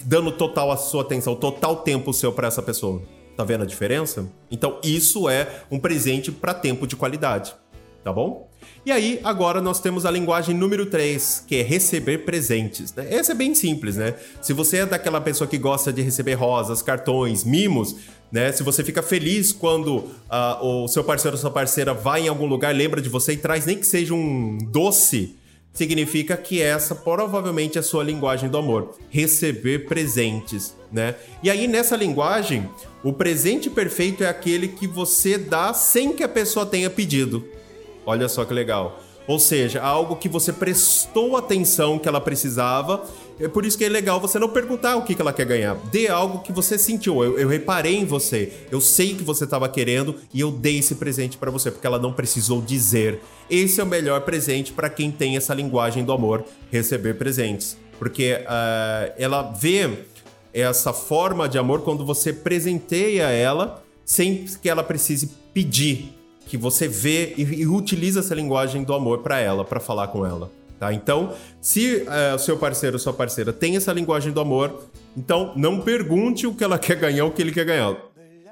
dando 0.04 0.30
total 0.32 0.70
a 0.70 0.76
sua 0.76 1.02
atenção, 1.02 1.34
total 1.34 1.76
tempo 1.76 2.12
seu 2.12 2.32
para 2.32 2.48
essa 2.48 2.62
pessoa? 2.62 3.02
Tá 3.36 3.44
vendo 3.44 3.62
a 3.62 3.66
diferença? 3.66 4.26
Então, 4.50 4.80
isso 4.82 5.28
é 5.28 5.62
um 5.70 5.78
presente 5.78 6.32
para 6.32 6.54
tempo 6.54 6.86
de 6.86 6.96
qualidade, 6.96 7.54
tá 8.02 8.12
bom? 8.12 8.48
E 8.84 8.92
aí, 8.92 9.20
agora 9.24 9.60
nós 9.60 9.80
temos 9.80 10.06
a 10.06 10.10
linguagem 10.10 10.54
número 10.54 10.86
3, 10.86 11.44
que 11.46 11.56
é 11.56 11.62
receber 11.62 12.18
presentes. 12.18 12.94
Né? 12.94 13.06
Essa 13.10 13.32
é 13.32 13.34
bem 13.34 13.54
simples, 13.54 13.96
né? 13.96 14.14
Se 14.40 14.52
você 14.52 14.78
é 14.78 14.86
daquela 14.86 15.20
pessoa 15.20 15.46
que 15.46 15.58
gosta 15.58 15.92
de 15.92 16.02
receber 16.02 16.34
rosas, 16.34 16.82
cartões, 16.82 17.42
mimos, 17.42 17.96
né? 18.30 18.52
Se 18.52 18.62
você 18.62 18.84
fica 18.84 19.02
feliz 19.02 19.52
quando 19.52 19.96
uh, 19.96 20.84
o 20.84 20.88
seu 20.88 21.04
parceiro 21.04 21.36
ou 21.36 21.40
sua 21.40 21.50
parceira 21.50 21.92
vai 21.92 22.22
em 22.22 22.28
algum 22.28 22.46
lugar, 22.46 22.74
lembra 22.74 23.00
de 23.00 23.08
você 23.08 23.32
e 23.32 23.36
traz 23.36 23.66
nem 23.66 23.78
que 23.78 23.86
seja 23.86 24.14
um 24.14 24.56
doce, 24.58 25.36
significa 25.76 26.36
que 26.36 26.60
essa 26.60 26.94
provavelmente 26.94 27.76
é 27.76 27.80
a 27.80 27.84
sua 27.84 28.02
linguagem 28.02 28.48
do 28.48 28.56
amor, 28.56 28.96
receber 29.10 29.86
presentes, 29.86 30.74
né? 30.90 31.14
E 31.42 31.50
aí 31.50 31.68
nessa 31.68 31.94
linguagem, 31.94 32.68
o 33.04 33.12
presente 33.12 33.68
perfeito 33.68 34.24
é 34.24 34.28
aquele 34.28 34.68
que 34.68 34.86
você 34.86 35.36
dá 35.36 35.74
sem 35.74 36.14
que 36.14 36.24
a 36.24 36.28
pessoa 36.28 36.64
tenha 36.64 36.88
pedido. 36.88 37.46
Olha 38.06 38.28
só 38.28 38.44
que 38.44 38.54
legal. 38.54 39.00
Ou 39.26 39.38
seja, 39.38 39.82
algo 39.82 40.16
que 40.16 40.28
você 40.28 40.52
prestou 40.52 41.36
atenção 41.36 41.98
que 41.98 42.08
ela 42.08 42.20
precisava. 42.20 43.04
É 43.38 43.48
por 43.48 43.66
isso 43.66 43.76
que 43.76 43.84
é 43.84 43.88
legal 43.88 44.18
você 44.18 44.38
não 44.38 44.48
perguntar 44.48 44.96
o 44.96 45.02
que, 45.02 45.20
ela 45.20 45.32
quer 45.32 45.44
ganhar. 45.44 45.74
Dê 45.92 46.08
algo 46.08 46.40
que 46.40 46.52
você 46.52 46.78
sentiu. 46.78 47.22
Eu, 47.22 47.38
eu 47.38 47.48
reparei 47.48 47.96
em 47.96 48.06
você. 48.06 48.52
Eu 48.70 48.80
sei 48.80 49.14
que 49.14 49.22
você 49.22 49.44
estava 49.44 49.68
querendo 49.68 50.16
e 50.32 50.40
eu 50.40 50.50
dei 50.50 50.78
esse 50.78 50.94
presente 50.94 51.36
para 51.36 51.50
você, 51.50 51.70
porque 51.70 51.86
ela 51.86 51.98
não 51.98 52.12
precisou 52.12 52.62
dizer. 52.62 53.20
Esse 53.50 53.80
é 53.80 53.84
o 53.84 53.86
melhor 53.86 54.22
presente 54.22 54.72
para 54.72 54.88
quem 54.88 55.10
tem 55.10 55.36
essa 55.36 55.52
linguagem 55.52 56.04
do 56.04 56.12
amor, 56.12 56.44
receber 56.70 57.14
presentes. 57.14 57.76
Porque 57.98 58.40
uh, 58.42 59.12
ela 59.18 59.42
vê 59.42 59.98
essa 60.52 60.92
forma 60.92 61.46
de 61.48 61.58
amor 61.58 61.82
quando 61.82 62.06
você 62.06 62.32
presenteia 62.32 63.24
ela 63.24 63.82
sem 64.04 64.46
que 64.62 64.68
ela 64.68 64.82
precise 64.82 65.26
pedir 65.52 66.14
que 66.46 66.56
você 66.56 66.86
vê 66.86 67.34
e, 67.36 67.42
e 67.42 67.66
utiliza 67.66 68.20
essa 68.20 68.34
linguagem 68.34 68.84
do 68.84 68.94
amor 68.94 69.18
para 69.18 69.38
ela, 69.38 69.64
para 69.64 69.80
falar 69.80 70.08
com 70.08 70.24
ela. 70.24 70.50
Tá? 70.78 70.92
Então, 70.92 71.32
se 71.60 72.06
é, 72.06 72.34
o 72.34 72.38
seu 72.38 72.56
parceiro 72.58 72.96
ou 72.96 73.00
sua 73.00 73.12
parceira 73.12 73.52
tem 73.52 73.76
essa 73.76 73.92
linguagem 73.92 74.32
do 74.32 74.40
amor, 74.40 74.84
então 75.16 75.52
não 75.56 75.80
pergunte 75.80 76.46
o 76.46 76.54
que 76.54 76.62
ela 76.62 76.78
quer 76.78 76.96
ganhar, 76.96 77.24
o 77.24 77.30
que 77.30 77.40
ele 77.40 77.52
quer 77.52 77.64
ganhar. 77.64 77.96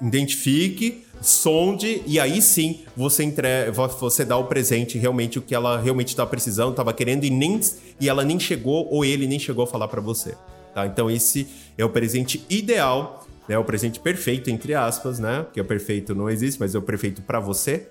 Identifique, 0.01 1.05
sonde 1.21 2.01
e 2.05 2.19
aí 2.19 2.41
sim 2.41 2.81
você 2.97 3.23
entre... 3.23 3.71
você 3.71 4.25
dá 4.25 4.37
o 4.37 4.45
presente 4.45 4.97
realmente 4.97 5.39
o 5.39 5.41
que 5.41 5.55
ela 5.55 5.79
realmente 5.79 6.09
está 6.09 6.25
precisando, 6.25 6.71
estava 6.71 6.93
querendo 6.93 7.23
e 7.23 7.29
nem 7.29 7.59
e 7.99 8.09
ela 8.09 8.23
nem 8.23 8.39
chegou 8.39 8.87
ou 8.91 9.05
ele 9.05 9.25
nem 9.25 9.39
chegou 9.39 9.63
a 9.63 9.67
falar 9.67 9.87
para 9.87 10.01
você. 10.01 10.35
Tá? 10.73 10.85
Então 10.85 11.09
esse 11.09 11.47
é 11.77 11.85
o 11.85 11.89
presente 11.89 12.43
ideal 12.49 13.25
né, 13.47 13.57
o 13.57 13.63
presente 13.63 13.99
perfeito, 13.99 14.49
entre 14.49 14.73
aspas, 14.73 15.19
né? 15.19 15.43
Porque 15.43 15.61
o 15.61 15.65
perfeito 15.65 16.15
não 16.15 16.29
existe, 16.29 16.59
mas 16.59 16.73
é 16.73 16.77
o 16.77 16.81
perfeito 16.81 17.21
para 17.21 17.39
você, 17.39 17.87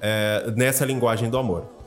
é, 0.00 0.52
nessa 0.56 0.84
linguagem 0.84 1.30
do 1.30 1.38
amor. 1.38 1.79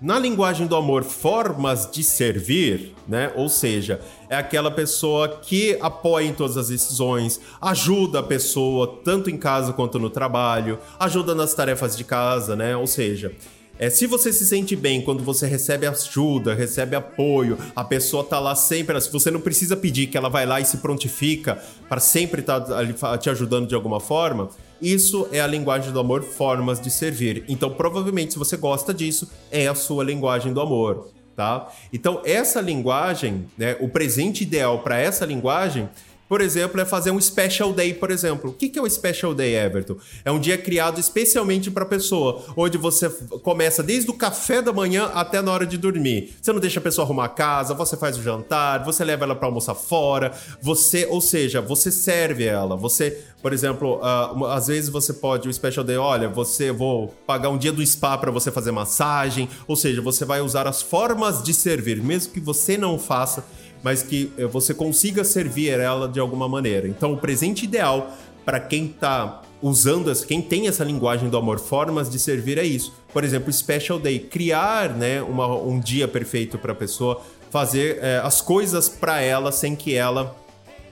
Na 0.00 0.18
linguagem 0.18 0.66
do 0.66 0.74
amor, 0.74 1.04
formas 1.04 1.86
de 1.90 2.02
servir, 2.02 2.94
né? 3.06 3.30
Ou 3.36 3.50
seja, 3.50 4.00
é 4.30 4.36
aquela 4.36 4.70
pessoa 4.70 5.28
que 5.28 5.76
apoia 5.78 6.24
em 6.24 6.32
todas 6.32 6.56
as 6.56 6.68
decisões, 6.68 7.38
ajuda 7.60 8.20
a 8.20 8.22
pessoa 8.22 8.98
tanto 9.04 9.28
em 9.28 9.36
casa 9.36 9.74
quanto 9.74 9.98
no 9.98 10.08
trabalho, 10.08 10.78
ajuda 10.98 11.34
nas 11.34 11.52
tarefas 11.52 11.94
de 11.94 12.04
casa, 12.04 12.56
né? 12.56 12.74
Ou 12.74 12.86
seja, 12.86 13.30
é, 13.78 13.90
se 13.90 14.06
você 14.06 14.32
se 14.32 14.46
sente 14.46 14.74
bem 14.74 15.02
quando 15.02 15.22
você 15.22 15.46
recebe 15.46 15.86
ajuda, 15.86 16.54
recebe 16.54 16.96
apoio, 16.96 17.58
a 17.76 17.84
pessoa 17.84 18.24
tá 18.24 18.38
lá 18.38 18.54
sempre, 18.54 18.98
se 19.02 19.12
você 19.12 19.30
não 19.30 19.40
precisa 19.40 19.76
pedir 19.76 20.06
que 20.06 20.16
ela 20.16 20.30
vai 20.30 20.46
lá 20.46 20.62
e 20.62 20.64
se 20.64 20.78
prontifica 20.78 21.62
para 21.90 22.00
sempre 22.00 22.40
estar 22.40 22.60
tá 22.60 23.18
te 23.18 23.28
ajudando 23.28 23.68
de 23.68 23.74
alguma 23.74 24.00
forma, 24.00 24.48
Isso 24.80 25.28
é 25.30 25.40
a 25.40 25.46
linguagem 25.46 25.92
do 25.92 26.00
amor, 26.00 26.22
formas 26.22 26.80
de 26.80 26.90
servir. 26.90 27.44
Então, 27.48 27.70
provavelmente, 27.70 28.32
se 28.32 28.38
você 28.38 28.56
gosta 28.56 28.94
disso, 28.94 29.30
é 29.50 29.66
a 29.66 29.74
sua 29.74 30.02
linguagem 30.02 30.52
do 30.52 30.60
amor, 30.60 31.08
tá? 31.36 31.70
Então, 31.92 32.22
essa 32.24 32.60
linguagem, 32.60 33.46
né, 33.58 33.76
o 33.80 33.88
presente 33.88 34.42
ideal 34.42 34.78
para 34.80 34.98
essa 34.98 35.26
linguagem 35.26 35.88
por 36.30 36.40
exemplo, 36.40 36.80
é 36.80 36.84
fazer 36.84 37.10
um 37.10 37.20
special 37.20 37.72
day, 37.72 37.92
por 37.92 38.08
exemplo. 38.08 38.50
O 38.50 38.52
que 38.52 38.78
é 38.78 38.80
o 38.80 38.88
special 38.88 39.34
day, 39.34 39.56
Everton? 39.56 39.96
É 40.24 40.30
um 40.30 40.38
dia 40.38 40.56
criado 40.56 41.00
especialmente 41.00 41.72
para 41.72 41.82
a 41.82 41.86
pessoa, 41.86 42.44
onde 42.56 42.78
você 42.78 43.10
começa 43.42 43.82
desde 43.82 44.08
o 44.08 44.14
café 44.14 44.62
da 44.62 44.72
manhã 44.72 45.10
até 45.12 45.42
na 45.42 45.50
hora 45.50 45.66
de 45.66 45.76
dormir. 45.76 46.36
Você 46.40 46.52
não 46.52 46.60
deixa 46.60 46.78
a 46.78 46.82
pessoa 46.84 47.04
arrumar 47.04 47.24
a 47.24 47.28
casa, 47.28 47.74
você 47.74 47.96
faz 47.96 48.16
o 48.16 48.22
jantar, 48.22 48.84
você 48.84 49.04
leva 49.04 49.24
ela 49.24 49.34
para 49.34 49.48
almoçar 49.48 49.74
fora, 49.74 50.32
você, 50.62 51.04
ou 51.10 51.20
seja, 51.20 51.60
você 51.60 51.90
serve 51.90 52.44
ela. 52.44 52.76
Você, 52.76 53.24
por 53.42 53.52
exemplo, 53.52 53.96
uh, 53.96 54.44
às 54.46 54.68
vezes 54.68 54.88
você 54.88 55.12
pode 55.12 55.48
o 55.48 55.52
special 55.52 55.84
day, 55.84 55.96
olha, 55.96 56.28
você 56.28 56.70
vou 56.70 57.08
pagar 57.26 57.48
um 57.48 57.58
dia 57.58 57.72
do 57.72 57.84
spa 57.84 58.16
para 58.16 58.30
você 58.30 58.52
fazer 58.52 58.70
massagem, 58.70 59.48
ou 59.66 59.74
seja, 59.74 60.00
você 60.00 60.24
vai 60.24 60.40
usar 60.40 60.68
as 60.68 60.80
formas 60.80 61.42
de 61.42 61.52
servir, 61.52 62.00
mesmo 62.00 62.32
que 62.32 62.38
você 62.38 62.78
não 62.78 63.00
faça 63.00 63.44
mas 63.82 64.02
que 64.02 64.32
eh, 64.36 64.46
você 64.46 64.74
consiga 64.74 65.24
servir 65.24 65.78
ela 65.78 66.08
de 66.08 66.20
alguma 66.20 66.48
maneira. 66.48 66.86
Então, 66.88 67.12
o 67.12 67.16
presente 67.16 67.64
ideal 67.64 68.12
para 68.44 68.60
quem 68.60 68.86
está 68.86 69.42
usando, 69.62 70.12
quem 70.26 70.40
tem 70.40 70.66
essa 70.68 70.82
linguagem 70.84 71.28
do 71.28 71.36
amor, 71.36 71.58
formas 71.58 72.08
de 72.08 72.18
servir 72.18 72.58
é 72.58 72.64
isso. 72.64 72.92
Por 73.12 73.24
exemplo, 73.24 73.52
Special 73.52 73.98
Day, 73.98 74.18
criar 74.18 74.90
né, 74.90 75.20
uma, 75.22 75.46
um 75.56 75.78
dia 75.78 76.08
perfeito 76.08 76.58
para 76.58 76.72
a 76.72 76.74
pessoa, 76.74 77.20
fazer 77.50 77.98
é, 78.00 78.18
as 78.18 78.40
coisas 78.40 78.88
para 78.88 79.20
ela 79.20 79.52
sem 79.52 79.76
que 79.76 79.94
ela 79.94 80.34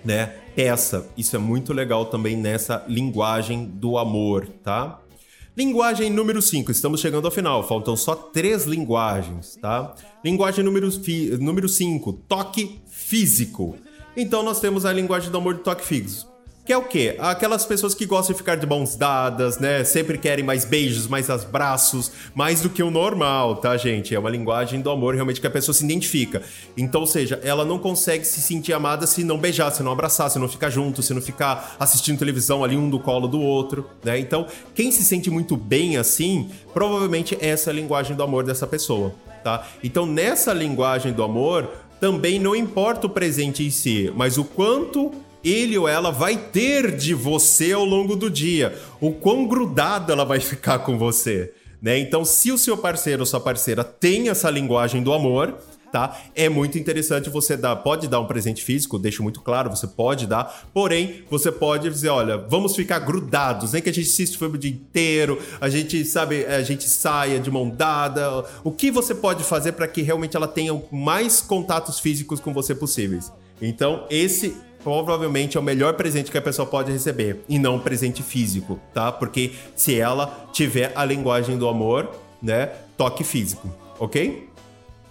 né, 0.04 0.34
peça. 0.54 1.06
Isso 1.16 1.36
é 1.36 1.38
muito 1.38 1.72
legal 1.72 2.06
também 2.06 2.36
nessa 2.36 2.84
linguagem 2.88 3.64
do 3.64 3.96
amor, 3.96 4.48
tá? 4.62 5.00
Linguagem 5.58 6.08
número 6.08 6.40
5, 6.40 6.70
estamos 6.70 7.00
chegando 7.00 7.24
ao 7.24 7.32
final, 7.32 7.66
faltam 7.66 7.96
só 7.96 8.14
três 8.14 8.64
linguagens, 8.64 9.58
tá? 9.60 9.92
Linguagem 10.24 10.64
número 10.64 10.88
5, 10.88 11.36
número 11.42 11.68
toque 12.28 12.80
físico. 12.86 13.74
Então 14.16 14.44
nós 14.44 14.60
temos 14.60 14.86
a 14.86 14.92
linguagem 14.92 15.32
do 15.32 15.38
amor 15.38 15.54
de 15.54 15.64
toque 15.64 15.84
físico. 15.84 16.27
Que 16.68 16.74
é 16.74 16.76
o 16.76 16.82
quê? 16.82 17.16
Aquelas 17.18 17.64
pessoas 17.64 17.94
que 17.94 18.04
gostam 18.04 18.34
de 18.34 18.40
ficar 18.40 18.56
de 18.56 18.66
mãos 18.66 18.94
dadas, 18.94 19.58
né? 19.58 19.82
Sempre 19.84 20.18
querem 20.18 20.44
mais 20.44 20.66
beijos, 20.66 21.06
mais 21.06 21.30
abraços, 21.30 22.12
mais 22.34 22.60
do 22.60 22.68
que 22.68 22.82
o 22.82 22.90
normal, 22.90 23.56
tá, 23.56 23.74
gente? 23.78 24.14
É 24.14 24.18
uma 24.18 24.28
linguagem 24.28 24.82
do 24.82 24.90
amor 24.90 25.14
realmente 25.14 25.40
que 25.40 25.46
a 25.46 25.50
pessoa 25.50 25.72
se 25.72 25.82
identifica. 25.82 26.42
Então, 26.76 27.00
ou 27.00 27.06
seja, 27.06 27.40
ela 27.42 27.64
não 27.64 27.78
consegue 27.78 28.22
se 28.26 28.42
sentir 28.42 28.74
amada 28.74 29.06
se 29.06 29.24
não 29.24 29.38
beijar, 29.38 29.70
se 29.70 29.82
não 29.82 29.92
abraçar, 29.92 30.30
se 30.30 30.38
não 30.38 30.46
ficar 30.46 30.68
junto, 30.68 31.02
se 31.02 31.14
não 31.14 31.22
ficar 31.22 31.74
assistindo 31.80 32.18
televisão 32.18 32.62
ali 32.62 32.76
um 32.76 32.90
do 32.90 33.00
colo 33.00 33.26
do 33.26 33.40
outro, 33.40 33.88
né? 34.04 34.18
Então, 34.18 34.46
quem 34.74 34.92
se 34.92 35.02
sente 35.02 35.30
muito 35.30 35.56
bem 35.56 35.96
assim, 35.96 36.50
provavelmente 36.74 37.34
essa 37.40 37.70
é 37.70 37.72
a 37.72 37.76
linguagem 37.76 38.14
do 38.14 38.22
amor 38.22 38.44
dessa 38.44 38.66
pessoa, 38.66 39.14
tá? 39.42 39.66
Então, 39.82 40.04
nessa 40.04 40.52
linguagem 40.52 41.14
do 41.14 41.22
amor, 41.22 41.66
também 41.98 42.38
não 42.38 42.54
importa 42.54 43.06
o 43.06 43.10
presente 43.10 43.64
em 43.64 43.70
si, 43.70 44.12
mas 44.14 44.36
o 44.36 44.44
quanto 44.44 45.26
ele 45.44 45.76
ou 45.78 45.88
ela 45.88 46.10
vai 46.10 46.36
ter 46.36 46.96
de 46.96 47.14
você 47.14 47.72
ao 47.72 47.84
longo 47.84 48.16
do 48.16 48.30
dia, 48.30 48.78
o 49.00 49.12
quão 49.12 49.46
grudado 49.46 50.12
ela 50.12 50.24
vai 50.24 50.40
ficar 50.40 50.80
com 50.80 50.98
você. 50.98 51.52
Né? 51.80 51.98
Então, 51.98 52.24
se 52.24 52.50
o 52.50 52.58
seu 52.58 52.76
parceiro 52.76 53.22
ou 53.22 53.26
sua 53.26 53.40
parceira 53.40 53.84
tem 53.84 54.28
essa 54.28 54.50
linguagem 54.50 55.02
do 55.02 55.12
amor, 55.12 55.56
tá? 55.92 56.20
É 56.34 56.48
muito 56.48 56.78
interessante 56.78 57.30
você 57.30 57.56
dar, 57.56 57.76
pode 57.76 58.08
dar 58.08 58.20
um 58.20 58.26
presente 58.26 58.62
físico, 58.62 58.98
deixo 58.98 59.22
muito 59.22 59.40
claro, 59.40 59.70
você 59.70 59.86
pode 59.86 60.26
dar, 60.26 60.68
porém, 60.72 61.22
você 61.30 61.50
pode 61.50 61.88
dizer, 61.88 62.08
olha, 62.08 62.36
vamos 62.36 62.76
ficar 62.76 62.98
grudados, 62.98 63.72
nem 63.72 63.82
que 63.82 63.88
a 63.88 63.94
gente 63.94 64.08
assista 64.08 64.36
o 64.36 64.38
filme 64.38 64.56
o 64.56 64.58
dia 64.58 64.70
inteiro, 64.70 65.40
a 65.60 65.68
gente, 65.68 66.04
sabe, 66.04 66.44
a 66.44 66.62
gente 66.62 66.88
saia 66.88 67.38
de 67.38 67.50
mão 67.50 67.68
dada, 67.68 68.44
o 68.62 68.70
que 68.70 68.90
você 68.90 69.14
pode 69.14 69.42
fazer 69.44 69.72
para 69.72 69.88
que 69.88 70.02
realmente 70.02 70.36
ela 70.36 70.48
tenha 70.48 70.78
mais 70.90 71.40
contatos 71.40 71.98
físicos 71.98 72.40
com 72.40 72.52
você 72.52 72.74
possíveis. 72.74 73.32
Então, 73.60 74.06
esse 74.08 74.56
provavelmente 74.82 75.56
é 75.56 75.60
o 75.60 75.62
melhor 75.62 75.94
presente 75.94 76.30
que 76.30 76.38
a 76.38 76.42
pessoa 76.42 76.66
pode 76.66 76.92
receber 76.92 77.44
e 77.48 77.58
não 77.58 77.76
um 77.76 77.80
presente 77.80 78.22
físico, 78.22 78.80
tá? 78.94 79.10
Porque 79.10 79.52
se 79.74 79.98
ela 79.98 80.48
tiver 80.52 80.92
a 80.94 81.04
linguagem 81.04 81.58
do 81.58 81.68
amor, 81.68 82.10
né, 82.42 82.70
toque 82.96 83.24
físico, 83.24 83.72
ok? 83.98 84.48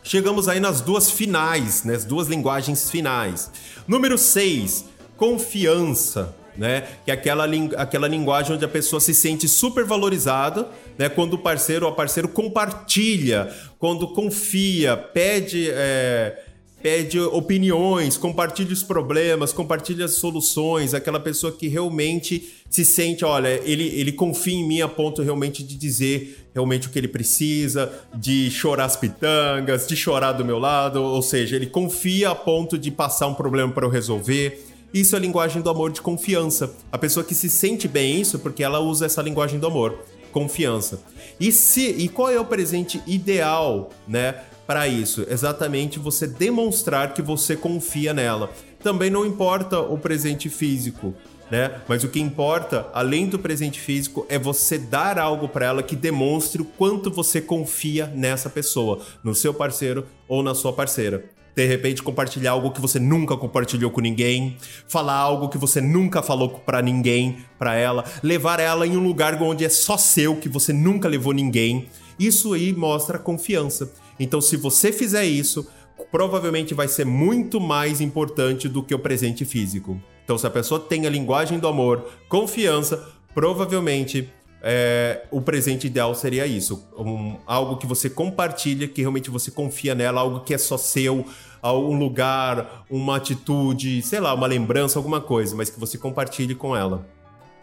Chegamos 0.04 0.48
aí 0.48 0.60
nas 0.60 0.80
duas 0.80 1.12
finais, 1.12 1.84
né, 1.84 1.96
as 1.96 2.06
duas 2.06 2.28
linguagens 2.28 2.90
finais. 2.90 3.52
Número 3.88 4.18
6, 4.18 4.86
confiança. 5.18 6.36
Né? 6.56 6.88
Que 7.06 7.12
é 7.12 7.14
aquela, 7.14 7.46
aquela 7.78 8.08
linguagem 8.08 8.56
onde 8.56 8.66
a 8.66 8.68
pessoa 8.68 9.00
se 9.00 9.14
sente 9.14 9.48
super 9.48 9.86
valorizada, 9.86 10.68
né? 10.98 11.08
Quando 11.08 11.34
o 11.34 11.38
parceiro 11.38 11.86
ou 11.86 11.92
a 11.92 11.96
parceiro 11.96 12.28
compartilha, 12.28 13.54
quando 13.78 14.08
confia, 14.08 14.98
pede 14.98 15.70
é, 15.70 16.47
pede 16.82 17.20
opiniões, 17.20 18.18
compartilha 18.18 18.72
os 18.72 18.84
problemas, 18.84 19.52
compartilha 19.52 20.06
as 20.06 20.12
soluções, 20.12 20.94
aquela 20.94 21.20
pessoa 21.20 21.52
que 21.52 21.68
realmente 21.68 22.54
se 22.70 22.86
sente, 22.86 23.26
olha, 23.26 23.62
ele, 23.64 23.88
ele 24.00 24.12
confia 24.12 24.54
em 24.54 24.68
mim 24.68 24.82
a 24.82 24.88
ponto 24.88 25.22
realmente 25.22 25.64
de 25.64 25.76
dizer 25.76 26.48
realmente 26.54 26.88
o 26.88 26.90
que 26.90 27.00
ele 27.00 27.08
precisa, 27.08 27.92
de 28.14 28.50
chorar 28.52 28.86
as 28.86 28.96
pitangas, 28.96 29.88
de 29.88 29.96
chorar 29.96 30.34
do 30.34 30.46
meu 30.46 30.60
lado, 30.60 31.02
ou 31.02 31.22
seja, 31.22 31.56
ele 31.56 31.68
confia 31.68 32.30
a 32.30 32.36
ponto 32.36 32.78
de 32.78 32.92
passar 32.92 33.28
um 33.28 33.34
problema 33.34 33.72
para 33.72 33.86
eu 33.86 33.90
resolver. 33.90 34.66
Isso 34.94 35.16
é 35.16 35.20
a 35.20 35.22
linguagem 35.22 35.62
do 35.62 35.70
amor 35.70 35.92
de 35.92 36.02
confiança. 36.02 36.74
A 36.92 36.98
pessoa 36.98 37.24
que 37.24 37.36
se 37.36 37.50
sente 37.50 37.88
bem 37.88 38.22
isso 38.22 38.40
porque 38.40 38.64
ela 38.64 38.80
usa 38.80 39.06
essa 39.06 39.22
linguagem 39.22 39.60
do 39.60 39.68
amor, 39.68 40.00
confiança. 40.32 41.02
E 41.40 41.52
se 41.52 41.90
e 41.90 42.08
qual 42.08 42.30
é 42.30 42.40
o 42.40 42.46
presente 42.46 43.02
ideal, 43.06 43.90
né? 44.08 44.36
Para 44.68 44.86
isso, 44.86 45.26
exatamente 45.30 45.98
você 45.98 46.28
demonstrar 46.28 47.14
que 47.14 47.22
você 47.22 47.56
confia 47.56 48.14
nela. 48.14 48.52
Também 48.84 49.10
não 49.10 49.26
importa 49.26 49.80
o 49.80 49.98
presente 49.98 50.50
físico, 50.50 51.16
né? 51.50 51.80
Mas 51.88 52.04
o 52.04 52.10
que 52.10 52.20
importa, 52.20 52.86
além 52.94 53.28
do 53.28 53.40
presente 53.40 53.80
físico, 53.80 54.26
é 54.28 54.38
você 54.38 54.78
dar 54.78 55.18
algo 55.18 55.48
para 55.48 55.68
ela 55.68 55.82
que 55.82 55.96
demonstre 55.96 56.62
o 56.62 56.66
quanto 56.66 57.10
você 57.10 57.40
confia 57.40 58.08
nessa 58.14 58.50
pessoa, 58.50 59.00
no 59.24 59.34
seu 59.34 59.54
parceiro 59.54 60.06
ou 60.28 60.44
na 60.44 60.54
sua 60.54 60.74
parceira. 60.74 61.24
De 61.56 61.66
repente, 61.66 62.04
compartilhar 62.04 62.52
algo 62.52 62.70
que 62.70 62.82
você 62.82 63.00
nunca 63.00 63.36
compartilhou 63.36 63.90
com 63.90 64.02
ninguém, 64.02 64.58
falar 64.88 65.16
algo 65.16 65.50
que 65.50 65.58
você 65.58 65.82
nunca 65.82 66.22
falou 66.22 66.50
para 66.50 66.82
ninguém, 66.82 67.38
para 67.58 67.74
ela, 67.74 68.04
levar 68.22 68.60
ela 68.60 68.86
em 68.86 68.96
um 68.96 69.04
lugar 69.04 69.42
onde 69.42 69.66
é 69.66 69.70
só 69.70 69.98
seu, 69.98 70.36
que 70.36 70.50
você 70.50 70.72
nunca 70.72 71.08
levou 71.08 71.34
ninguém. 71.34 71.88
Isso 72.20 72.54
aí 72.54 72.74
mostra 72.74 73.18
confiança. 73.18 73.92
Então, 74.20 74.42
se 74.42 74.58
você 74.58 74.92
fizer 74.92 75.26
isso, 75.26 75.68
provavelmente 76.12 76.74
vai 76.74 76.88
ser 76.88 77.06
muito 77.06 77.60
mais 77.60 78.02
importante 78.02 78.68
do 78.68 78.84
que 78.84 78.96
o 78.96 79.00
presente 79.00 79.46
físico. 79.46 80.00
Então, 80.24 80.38
se 80.38 80.46
a 80.46 80.50
pessoa 80.50 80.80
tem 80.80 81.06
a 81.06 81.10
linguagem 81.10 81.60
do 81.60 81.68
amor, 81.68 82.10
confiança, 82.28 83.08
provavelmente 83.34 84.30
é, 84.62 85.26
o 85.32 85.40
presente 85.40 85.88
ideal 85.88 86.14
seria 86.16 86.46
isso: 86.46 86.86
um, 86.98 87.38
algo 87.46 87.78
que 87.78 87.86
você 87.86 88.10
compartilha, 88.10 88.88
que 88.88 89.02
realmente 89.02 89.30
você 89.30 89.52
confia 89.52 89.96
nela, 89.96 90.22
algo 90.22 90.42
que 90.42 90.54
é 90.54 90.58
só 90.58 90.78
seu, 90.78 91.26
um 91.64 91.98
lugar, 91.98 92.86
uma 92.90 93.18
atitude, 93.18 94.02
sei 94.02 94.20
lá, 94.20 94.34
uma 94.34 94.48
lembrança, 94.48 95.00
alguma 95.00 95.22
coisa, 95.22 95.56
mas 95.56 95.70
que 95.70 95.80
você 95.80 95.98
compartilhe 95.98 96.56
com 96.56 96.76
ela. 96.76 97.08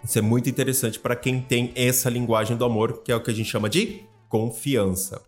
Isso 0.02 0.18
é 0.18 0.22
muito 0.22 0.50
interessante 0.50 0.98
para 0.98 1.16
quem 1.16 1.40
tem 1.40 1.72
essa 1.74 2.10
linguagem 2.10 2.56
do 2.56 2.64
amor, 2.64 3.02
que 3.02 3.10
é 3.10 3.16
o 3.16 3.22
que 3.22 3.30
a 3.30 3.34
gente 3.34 3.50
chama 3.50 3.70
de 3.70 4.02
confiança. 4.28 5.22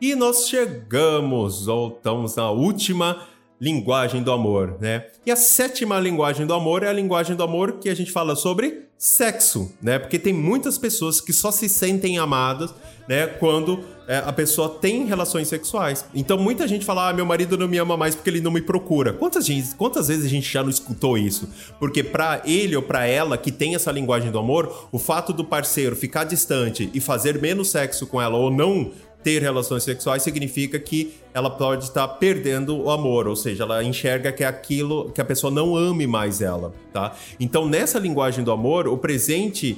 E 0.00 0.14
nós 0.14 0.48
chegamos, 0.48 1.66
ou 1.66 1.88
estamos 1.88 2.36
na 2.36 2.50
última 2.50 3.26
linguagem 3.60 4.22
do 4.22 4.30
amor, 4.30 4.76
né? 4.80 5.06
E 5.26 5.30
a 5.30 5.36
sétima 5.36 5.98
linguagem 5.98 6.46
do 6.46 6.54
amor 6.54 6.84
é 6.84 6.88
a 6.88 6.92
linguagem 6.92 7.34
do 7.34 7.42
amor 7.42 7.72
que 7.80 7.88
a 7.88 7.94
gente 7.94 8.12
fala 8.12 8.36
sobre 8.36 8.86
sexo, 8.96 9.72
né? 9.82 9.98
Porque 9.98 10.18
tem 10.18 10.32
muitas 10.32 10.78
pessoas 10.78 11.20
que 11.20 11.32
só 11.32 11.50
se 11.50 11.68
sentem 11.68 12.18
amadas, 12.18 12.72
né? 13.08 13.26
Quando 13.26 13.82
é, 14.08 14.18
a 14.18 14.32
pessoa 14.32 14.68
tem 14.68 15.04
relações 15.04 15.48
sexuais. 15.48 16.04
Então 16.14 16.38
muita 16.38 16.66
gente 16.66 16.84
fala, 16.84 17.08
ah, 17.08 17.12
meu 17.12 17.26
marido 17.26 17.58
não 17.58 17.68
me 17.68 17.78
ama 17.78 17.96
mais 17.96 18.14
porque 18.14 18.30
ele 18.30 18.40
não 18.40 18.50
me 18.50 18.62
procura. 18.62 19.12
Quantas, 19.12 19.44
gente, 19.44 19.74
quantas 19.74 20.08
vezes 20.08 20.24
a 20.24 20.28
gente 20.28 20.50
já 20.50 20.62
não 20.62 20.70
escutou 20.70 21.18
isso? 21.18 21.48
Porque 21.78 22.02
para 22.02 22.40
ele 22.44 22.74
ou 22.74 22.82
para 22.82 23.04
ela 23.06 23.36
que 23.36 23.52
tem 23.52 23.74
essa 23.74 23.92
linguagem 23.92 24.30
do 24.30 24.38
amor, 24.38 24.88
o 24.90 24.98
fato 24.98 25.32
do 25.32 25.44
parceiro 25.44 25.94
ficar 25.94 26.24
distante 26.24 26.88
e 26.94 27.00
fazer 27.00 27.40
menos 27.40 27.70
sexo 27.70 28.06
com 28.06 28.22
ela 28.22 28.36
ou 28.36 28.50
não 28.50 28.92
ter 29.28 29.42
relações 29.42 29.82
sexuais 29.84 30.22
significa 30.22 30.78
que 30.78 31.12
ela 31.34 31.50
pode 31.50 31.84
estar 31.84 32.08
perdendo 32.08 32.82
o 32.82 32.90
amor, 32.90 33.28
ou 33.28 33.36
seja, 33.36 33.64
ela 33.64 33.84
enxerga 33.84 34.32
que 34.32 34.42
é 34.42 34.46
aquilo 34.46 35.10
que 35.10 35.20
a 35.20 35.24
pessoa 35.24 35.52
não 35.52 35.76
ame 35.76 36.06
mais 36.06 36.40
ela, 36.40 36.72
tá? 36.94 37.14
Então, 37.38 37.68
nessa 37.68 37.98
linguagem 37.98 38.42
do 38.42 38.50
amor, 38.50 38.88
o 38.88 38.96
presente 38.96 39.76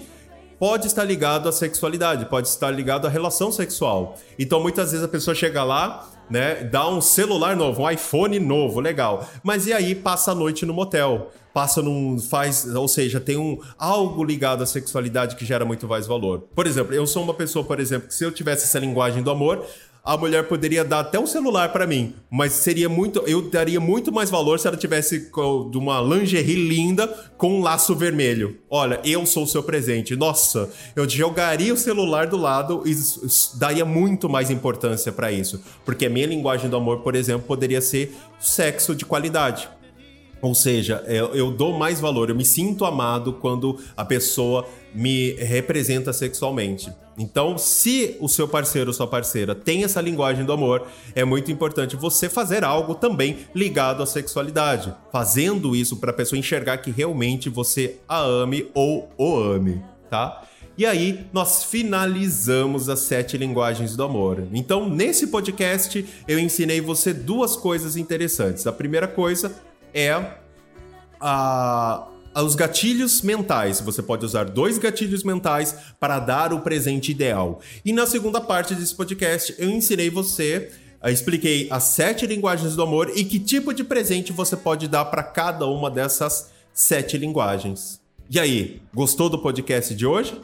pode 0.56 0.86
estar 0.86 1.02
ligado 1.02 1.48
à 1.48 1.52
sexualidade, 1.52 2.26
pode 2.26 2.46
estar 2.46 2.70
ligado 2.70 3.08
à 3.08 3.10
relação 3.10 3.50
sexual. 3.50 4.16
Então, 4.38 4.62
muitas 4.62 4.92
vezes 4.92 5.04
a 5.04 5.08
pessoa 5.08 5.34
chega 5.34 5.64
lá, 5.64 6.08
né? 6.30 6.64
Dá 6.64 6.88
um 6.88 7.00
celular 7.00 7.56
novo, 7.56 7.82
um 7.82 7.90
iPhone 7.90 8.38
novo, 8.38 8.80
legal. 8.80 9.28
Mas 9.42 9.66
e 9.66 9.72
aí 9.72 9.94
passa 9.94 10.32
a 10.32 10.34
noite 10.34 10.64
no 10.64 10.72
motel? 10.72 11.30
Passa 11.52 11.82
num. 11.82 12.18
faz. 12.18 12.64
Ou 12.74 12.86
seja, 12.86 13.18
tem 13.18 13.36
um 13.36 13.58
algo 13.76 14.22
ligado 14.22 14.62
à 14.62 14.66
sexualidade 14.66 15.34
que 15.34 15.44
gera 15.44 15.64
muito 15.64 15.88
mais 15.88 16.06
valor. 16.06 16.44
Por 16.54 16.66
exemplo, 16.66 16.94
eu 16.94 17.06
sou 17.06 17.24
uma 17.24 17.34
pessoa, 17.34 17.64
por 17.64 17.80
exemplo, 17.80 18.08
que 18.08 18.14
se 18.14 18.24
eu 18.24 18.30
tivesse 18.30 18.64
essa 18.64 18.78
linguagem 18.78 19.22
do 19.22 19.30
amor, 19.30 19.66
a 20.04 20.16
mulher 20.16 20.48
poderia 20.48 20.84
dar 20.84 21.00
até 21.00 21.18
um 21.18 21.26
celular 21.26 21.72
para 21.72 21.86
mim, 21.86 22.14
mas 22.30 22.52
seria 22.52 22.88
muito, 22.88 23.20
eu 23.26 23.42
daria 23.50 23.78
muito 23.78 24.10
mais 24.12 24.30
valor 24.30 24.58
se 24.58 24.66
ela 24.66 24.76
tivesse 24.76 25.30
de 25.70 25.78
uma 25.78 26.00
lingerie 26.00 26.68
linda 26.68 27.06
com 27.36 27.58
um 27.58 27.62
laço 27.62 27.94
vermelho. 27.94 28.58
Olha, 28.68 29.00
eu 29.04 29.26
sou 29.26 29.44
o 29.44 29.46
seu 29.46 29.62
presente. 29.62 30.16
Nossa, 30.16 30.70
eu 30.96 31.08
jogaria 31.08 31.74
o 31.74 31.76
celular 31.76 32.26
do 32.26 32.36
lado 32.36 32.82
e 32.86 32.94
daria 33.58 33.84
muito 33.84 34.28
mais 34.28 34.50
importância 34.50 35.12
para 35.12 35.30
isso, 35.30 35.62
porque 35.84 36.06
a 36.06 36.10
minha 36.10 36.26
linguagem 36.26 36.70
do 36.70 36.76
amor, 36.76 37.00
por 37.00 37.14
exemplo, 37.14 37.46
poderia 37.46 37.80
ser 37.80 38.16
sexo 38.38 38.94
de 38.94 39.04
qualidade. 39.04 39.68
Ou 40.42 40.54
seja, 40.54 41.04
eu, 41.06 41.34
eu, 41.34 41.50
dou 41.50 41.76
mais 41.76 42.00
valor, 42.00 42.30
eu 42.30 42.34
me 42.34 42.44
sinto 42.44 42.84
amado 42.84 43.34
quando 43.34 43.78
a 43.96 44.04
pessoa 44.04 44.66
me 44.94 45.32
representa 45.32 46.12
sexualmente. 46.12 46.90
Então, 47.18 47.58
se 47.58 48.16
o 48.18 48.28
seu 48.28 48.48
parceiro 48.48 48.88
ou 48.88 48.94
sua 48.94 49.06
parceira 49.06 49.54
tem 49.54 49.84
essa 49.84 50.00
linguagem 50.00 50.44
do 50.44 50.52
amor, 50.52 50.86
é 51.14 51.24
muito 51.24 51.52
importante 51.52 51.94
você 51.94 52.30
fazer 52.30 52.64
algo 52.64 52.94
também 52.94 53.38
ligado 53.54 54.02
à 54.02 54.06
sexualidade, 54.06 54.94
fazendo 55.12 55.76
isso 55.76 55.98
para 55.98 56.10
a 56.10 56.14
pessoa 56.14 56.38
enxergar 56.38 56.78
que 56.78 56.90
realmente 56.90 57.50
você 57.50 57.98
a 58.08 58.20
ame 58.20 58.70
ou 58.72 59.10
o 59.18 59.38
ame, 59.38 59.82
tá? 60.08 60.44
E 60.78 60.86
aí, 60.86 61.26
nós 61.30 61.64
finalizamos 61.64 62.88
as 62.88 63.00
sete 63.00 63.36
linguagens 63.36 63.94
do 63.94 64.02
amor. 64.02 64.48
Então, 64.54 64.88
nesse 64.88 65.26
podcast, 65.26 66.06
eu 66.26 66.38
ensinei 66.38 66.80
você 66.80 67.12
duas 67.12 67.54
coisas 67.54 67.98
interessantes. 67.98 68.66
A 68.66 68.72
primeira 68.72 69.06
coisa 69.06 69.54
é 69.94 70.34
a, 71.20 72.08
os 72.36 72.54
gatilhos 72.54 73.22
mentais. 73.22 73.80
Você 73.80 74.02
pode 74.02 74.24
usar 74.24 74.44
dois 74.44 74.78
gatilhos 74.78 75.22
mentais 75.22 75.76
para 75.98 76.18
dar 76.18 76.52
o 76.52 76.60
presente 76.60 77.10
ideal. 77.10 77.60
E 77.84 77.92
na 77.92 78.06
segunda 78.06 78.40
parte 78.40 78.74
desse 78.74 78.94
podcast, 78.94 79.54
eu 79.58 79.68
ensinei 79.70 80.10
você 80.10 80.70
eu 81.02 81.10
expliquei 81.10 81.66
as 81.70 81.84
sete 81.84 82.26
linguagens 82.26 82.76
do 82.76 82.82
amor 82.82 83.10
e 83.16 83.24
que 83.24 83.38
tipo 83.38 83.72
de 83.72 83.82
presente 83.82 84.32
você 84.32 84.54
pode 84.54 84.86
dar 84.86 85.06
para 85.06 85.22
cada 85.22 85.66
uma 85.66 85.90
dessas 85.90 86.50
sete 86.74 87.16
linguagens. 87.16 87.98
E 88.28 88.38
aí, 88.38 88.82
gostou 88.92 89.30
do 89.30 89.38
podcast 89.38 89.94
de 89.94 90.04
hoje? 90.04 90.38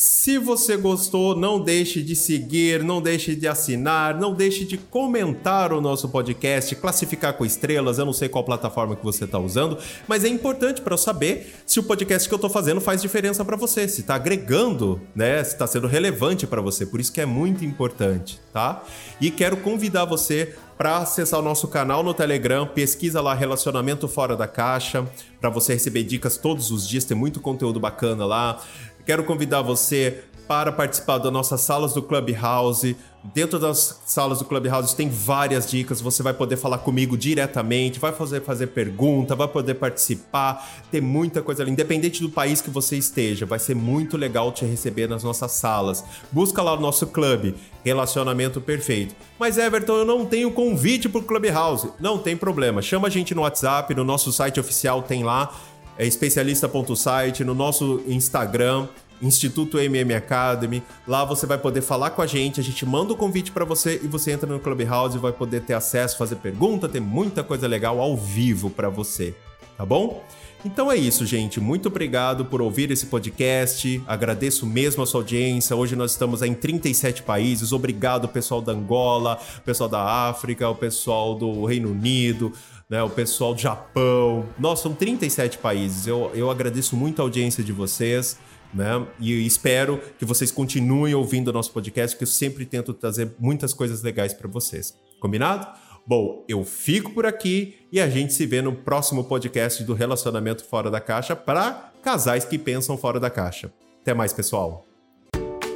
Se 0.00 0.38
você 0.38 0.76
gostou, 0.76 1.34
não 1.34 1.58
deixe 1.58 2.00
de 2.04 2.14
seguir, 2.14 2.84
não 2.84 3.02
deixe 3.02 3.34
de 3.34 3.48
assinar, 3.48 4.16
não 4.16 4.32
deixe 4.32 4.64
de 4.64 4.78
comentar 4.78 5.72
o 5.72 5.80
nosso 5.80 6.08
podcast, 6.08 6.76
classificar 6.76 7.32
com 7.32 7.44
estrelas. 7.44 7.98
Eu 7.98 8.06
não 8.06 8.12
sei 8.12 8.28
qual 8.28 8.44
plataforma 8.44 8.94
que 8.94 9.04
você 9.04 9.24
está 9.24 9.40
usando, 9.40 9.76
mas 10.06 10.22
é 10.22 10.28
importante 10.28 10.80
para 10.82 10.94
eu 10.94 10.98
saber 10.98 11.52
se 11.66 11.80
o 11.80 11.82
podcast 11.82 12.28
que 12.28 12.32
eu 12.32 12.36
estou 12.36 12.48
fazendo 12.48 12.80
faz 12.80 13.02
diferença 13.02 13.44
para 13.44 13.56
você, 13.56 13.88
se 13.88 14.02
está 14.02 14.14
agregando, 14.14 15.00
né? 15.16 15.42
Se 15.42 15.54
está 15.54 15.66
sendo 15.66 15.88
relevante 15.88 16.46
para 16.46 16.62
você. 16.62 16.86
Por 16.86 17.00
isso 17.00 17.12
que 17.12 17.20
é 17.20 17.26
muito 17.26 17.64
importante, 17.64 18.40
tá? 18.52 18.84
E 19.20 19.32
quero 19.32 19.56
convidar 19.56 20.04
você 20.04 20.54
para 20.78 20.98
acessar 20.98 21.40
o 21.40 21.42
nosso 21.42 21.66
canal 21.66 22.04
no 22.04 22.14
Telegram, 22.14 22.64
pesquisa 22.64 23.20
lá 23.20 23.34
Relacionamento 23.34 24.06
Fora 24.06 24.36
da 24.36 24.46
Caixa, 24.46 25.04
para 25.40 25.50
você 25.50 25.72
receber 25.72 26.04
dicas 26.04 26.36
todos 26.36 26.70
os 26.70 26.88
dias, 26.88 27.04
tem 27.04 27.16
muito 27.16 27.40
conteúdo 27.40 27.80
bacana 27.80 28.24
lá. 28.24 28.62
Quero 29.08 29.24
convidar 29.24 29.62
você 29.62 30.18
para 30.46 30.70
participar 30.70 31.16
das 31.16 31.32
nossas 31.32 31.62
salas 31.62 31.94
do 31.94 32.02
Clubhouse. 32.02 32.94
Dentro 33.32 33.58
das 33.58 34.02
salas 34.04 34.40
do 34.40 34.44
Clubhouse 34.44 34.94
tem 34.94 35.08
várias 35.08 35.66
dicas, 35.70 36.02
você 36.02 36.22
vai 36.22 36.34
poder 36.34 36.58
falar 36.58 36.76
comigo 36.76 37.16
diretamente, 37.16 37.98
vai 37.98 38.12
fazer, 38.12 38.42
fazer 38.42 38.66
pergunta, 38.66 39.34
vai 39.34 39.48
poder 39.48 39.76
participar, 39.76 40.84
tem 40.90 41.00
muita 41.00 41.40
coisa 41.40 41.62
ali. 41.62 41.72
Independente 41.72 42.20
do 42.20 42.28
país 42.28 42.60
que 42.60 42.68
você 42.68 42.98
esteja, 42.98 43.46
vai 43.46 43.58
ser 43.58 43.74
muito 43.74 44.14
legal 44.18 44.52
te 44.52 44.66
receber 44.66 45.08
nas 45.08 45.24
nossas 45.24 45.52
salas. 45.52 46.04
Busca 46.30 46.60
lá 46.60 46.74
o 46.74 46.80
nosso 46.80 47.06
clube, 47.06 47.54
Relacionamento 47.82 48.60
Perfeito. 48.60 49.14
Mas 49.38 49.56
Everton, 49.56 49.96
eu 49.96 50.04
não 50.04 50.26
tenho 50.26 50.52
convite 50.52 51.08
para 51.08 51.20
o 51.20 51.24
Clubhouse. 51.24 51.88
Não 51.98 52.18
tem 52.18 52.36
problema, 52.36 52.82
chama 52.82 53.08
a 53.08 53.10
gente 53.10 53.34
no 53.34 53.40
WhatsApp, 53.40 53.94
no 53.94 54.04
nosso 54.04 54.30
site 54.30 54.60
oficial 54.60 55.00
tem 55.02 55.24
lá 55.24 55.50
é 55.98 56.06
especialista.site, 56.06 57.44
no 57.44 57.54
nosso 57.54 58.00
Instagram, 58.06 58.86
Instituto 59.20 59.78
MM 59.78 60.14
Academy. 60.14 60.82
Lá 61.06 61.24
você 61.24 61.44
vai 61.44 61.58
poder 61.58 61.82
falar 61.82 62.10
com 62.10 62.22
a 62.22 62.26
gente, 62.26 62.60
a 62.60 62.62
gente 62.62 62.86
manda 62.86 63.12
o 63.12 63.16
convite 63.16 63.50
para 63.50 63.64
você 63.64 64.00
e 64.02 64.06
você 64.06 64.30
entra 64.30 64.48
no 64.48 64.60
Clubhouse 64.60 65.16
e 65.16 65.20
vai 65.20 65.32
poder 65.32 65.62
ter 65.62 65.74
acesso, 65.74 66.16
fazer 66.16 66.36
pergunta, 66.36 66.88
ter 66.88 67.00
muita 67.00 67.42
coisa 67.42 67.66
legal 67.66 68.00
ao 68.00 68.16
vivo 68.16 68.70
para 68.70 68.88
você, 68.88 69.34
tá 69.76 69.84
bom? 69.84 70.22
Então 70.64 70.90
é 70.90 70.96
isso, 70.96 71.24
gente. 71.24 71.60
Muito 71.60 71.86
obrigado 71.86 72.44
por 72.44 72.60
ouvir 72.60 72.90
esse 72.90 73.06
podcast. 73.06 74.02
Agradeço 74.08 74.66
mesmo 74.66 75.04
a 75.04 75.06
sua 75.06 75.20
audiência. 75.20 75.76
Hoje 75.76 75.94
nós 75.94 76.10
estamos 76.10 76.42
em 76.42 76.52
37 76.52 77.22
países. 77.22 77.72
Obrigado, 77.72 78.26
pessoal 78.26 78.60
da 78.60 78.72
Angola, 78.72 79.38
pessoal 79.64 79.88
da 79.88 80.02
África, 80.02 80.68
o 80.68 80.74
pessoal 80.74 81.36
do 81.36 81.64
Reino 81.64 81.92
Unido, 81.92 82.52
né, 82.88 83.02
o 83.02 83.10
pessoal 83.10 83.54
do 83.54 83.60
Japão. 83.60 84.48
Nossa, 84.58 84.84
são 84.84 84.94
37 84.94 85.58
países. 85.58 86.06
Eu, 86.06 86.30
eu 86.34 86.50
agradeço 86.50 86.96
muito 86.96 87.20
a 87.20 87.24
audiência 87.24 87.62
de 87.62 87.72
vocês. 87.72 88.38
Né? 88.72 89.06
E 89.18 89.46
espero 89.46 90.00
que 90.18 90.24
vocês 90.24 90.50
continuem 90.50 91.14
ouvindo 91.14 91.48
o 91.48 91.52
nosso 91.52 91.72
podcast, 91.72 92.14
porque 92.14 92.24
eu 92.24 92.28
sempre 92.28 92.66
tento 92.66 92.92
trazer 92.92 93.34
muitas 93.38 93.72
coisas 93.72 94.02
legais 94.02 94.34
para 94.34 94.48
vocês. 94.48 94.94
Combinado? 95.20 95.66
Bom, 96.06 96.44
eu 96.48 96.64
fico 96.64 97.12
por 97.12 97.26
aqui 97.26 97.86
e 97.92 98.00
a 98.00 98.08
gente 98.08 98.32
se 98.32 98.46
vê 98.46 98.62
no 98.62 98.74
próximo 98.74 99.24
podcast 99.24 99.84
do 99.84 99.92
Relacionamento 99.92 100.64
Fora 100.64 100.90
da 100.90 101.00
Caixa 101.00 101.36
para 101.36 101.92
casais 102.02 102.44
que 102.44 102.58
pensam 102.58 102.96
fora 102.96 103.20
da 103.20 103.28
caixa. 103.28 103.70
Até 104.00 104.14
mais, 104.14 104.32
pessoal! 104.32 104.87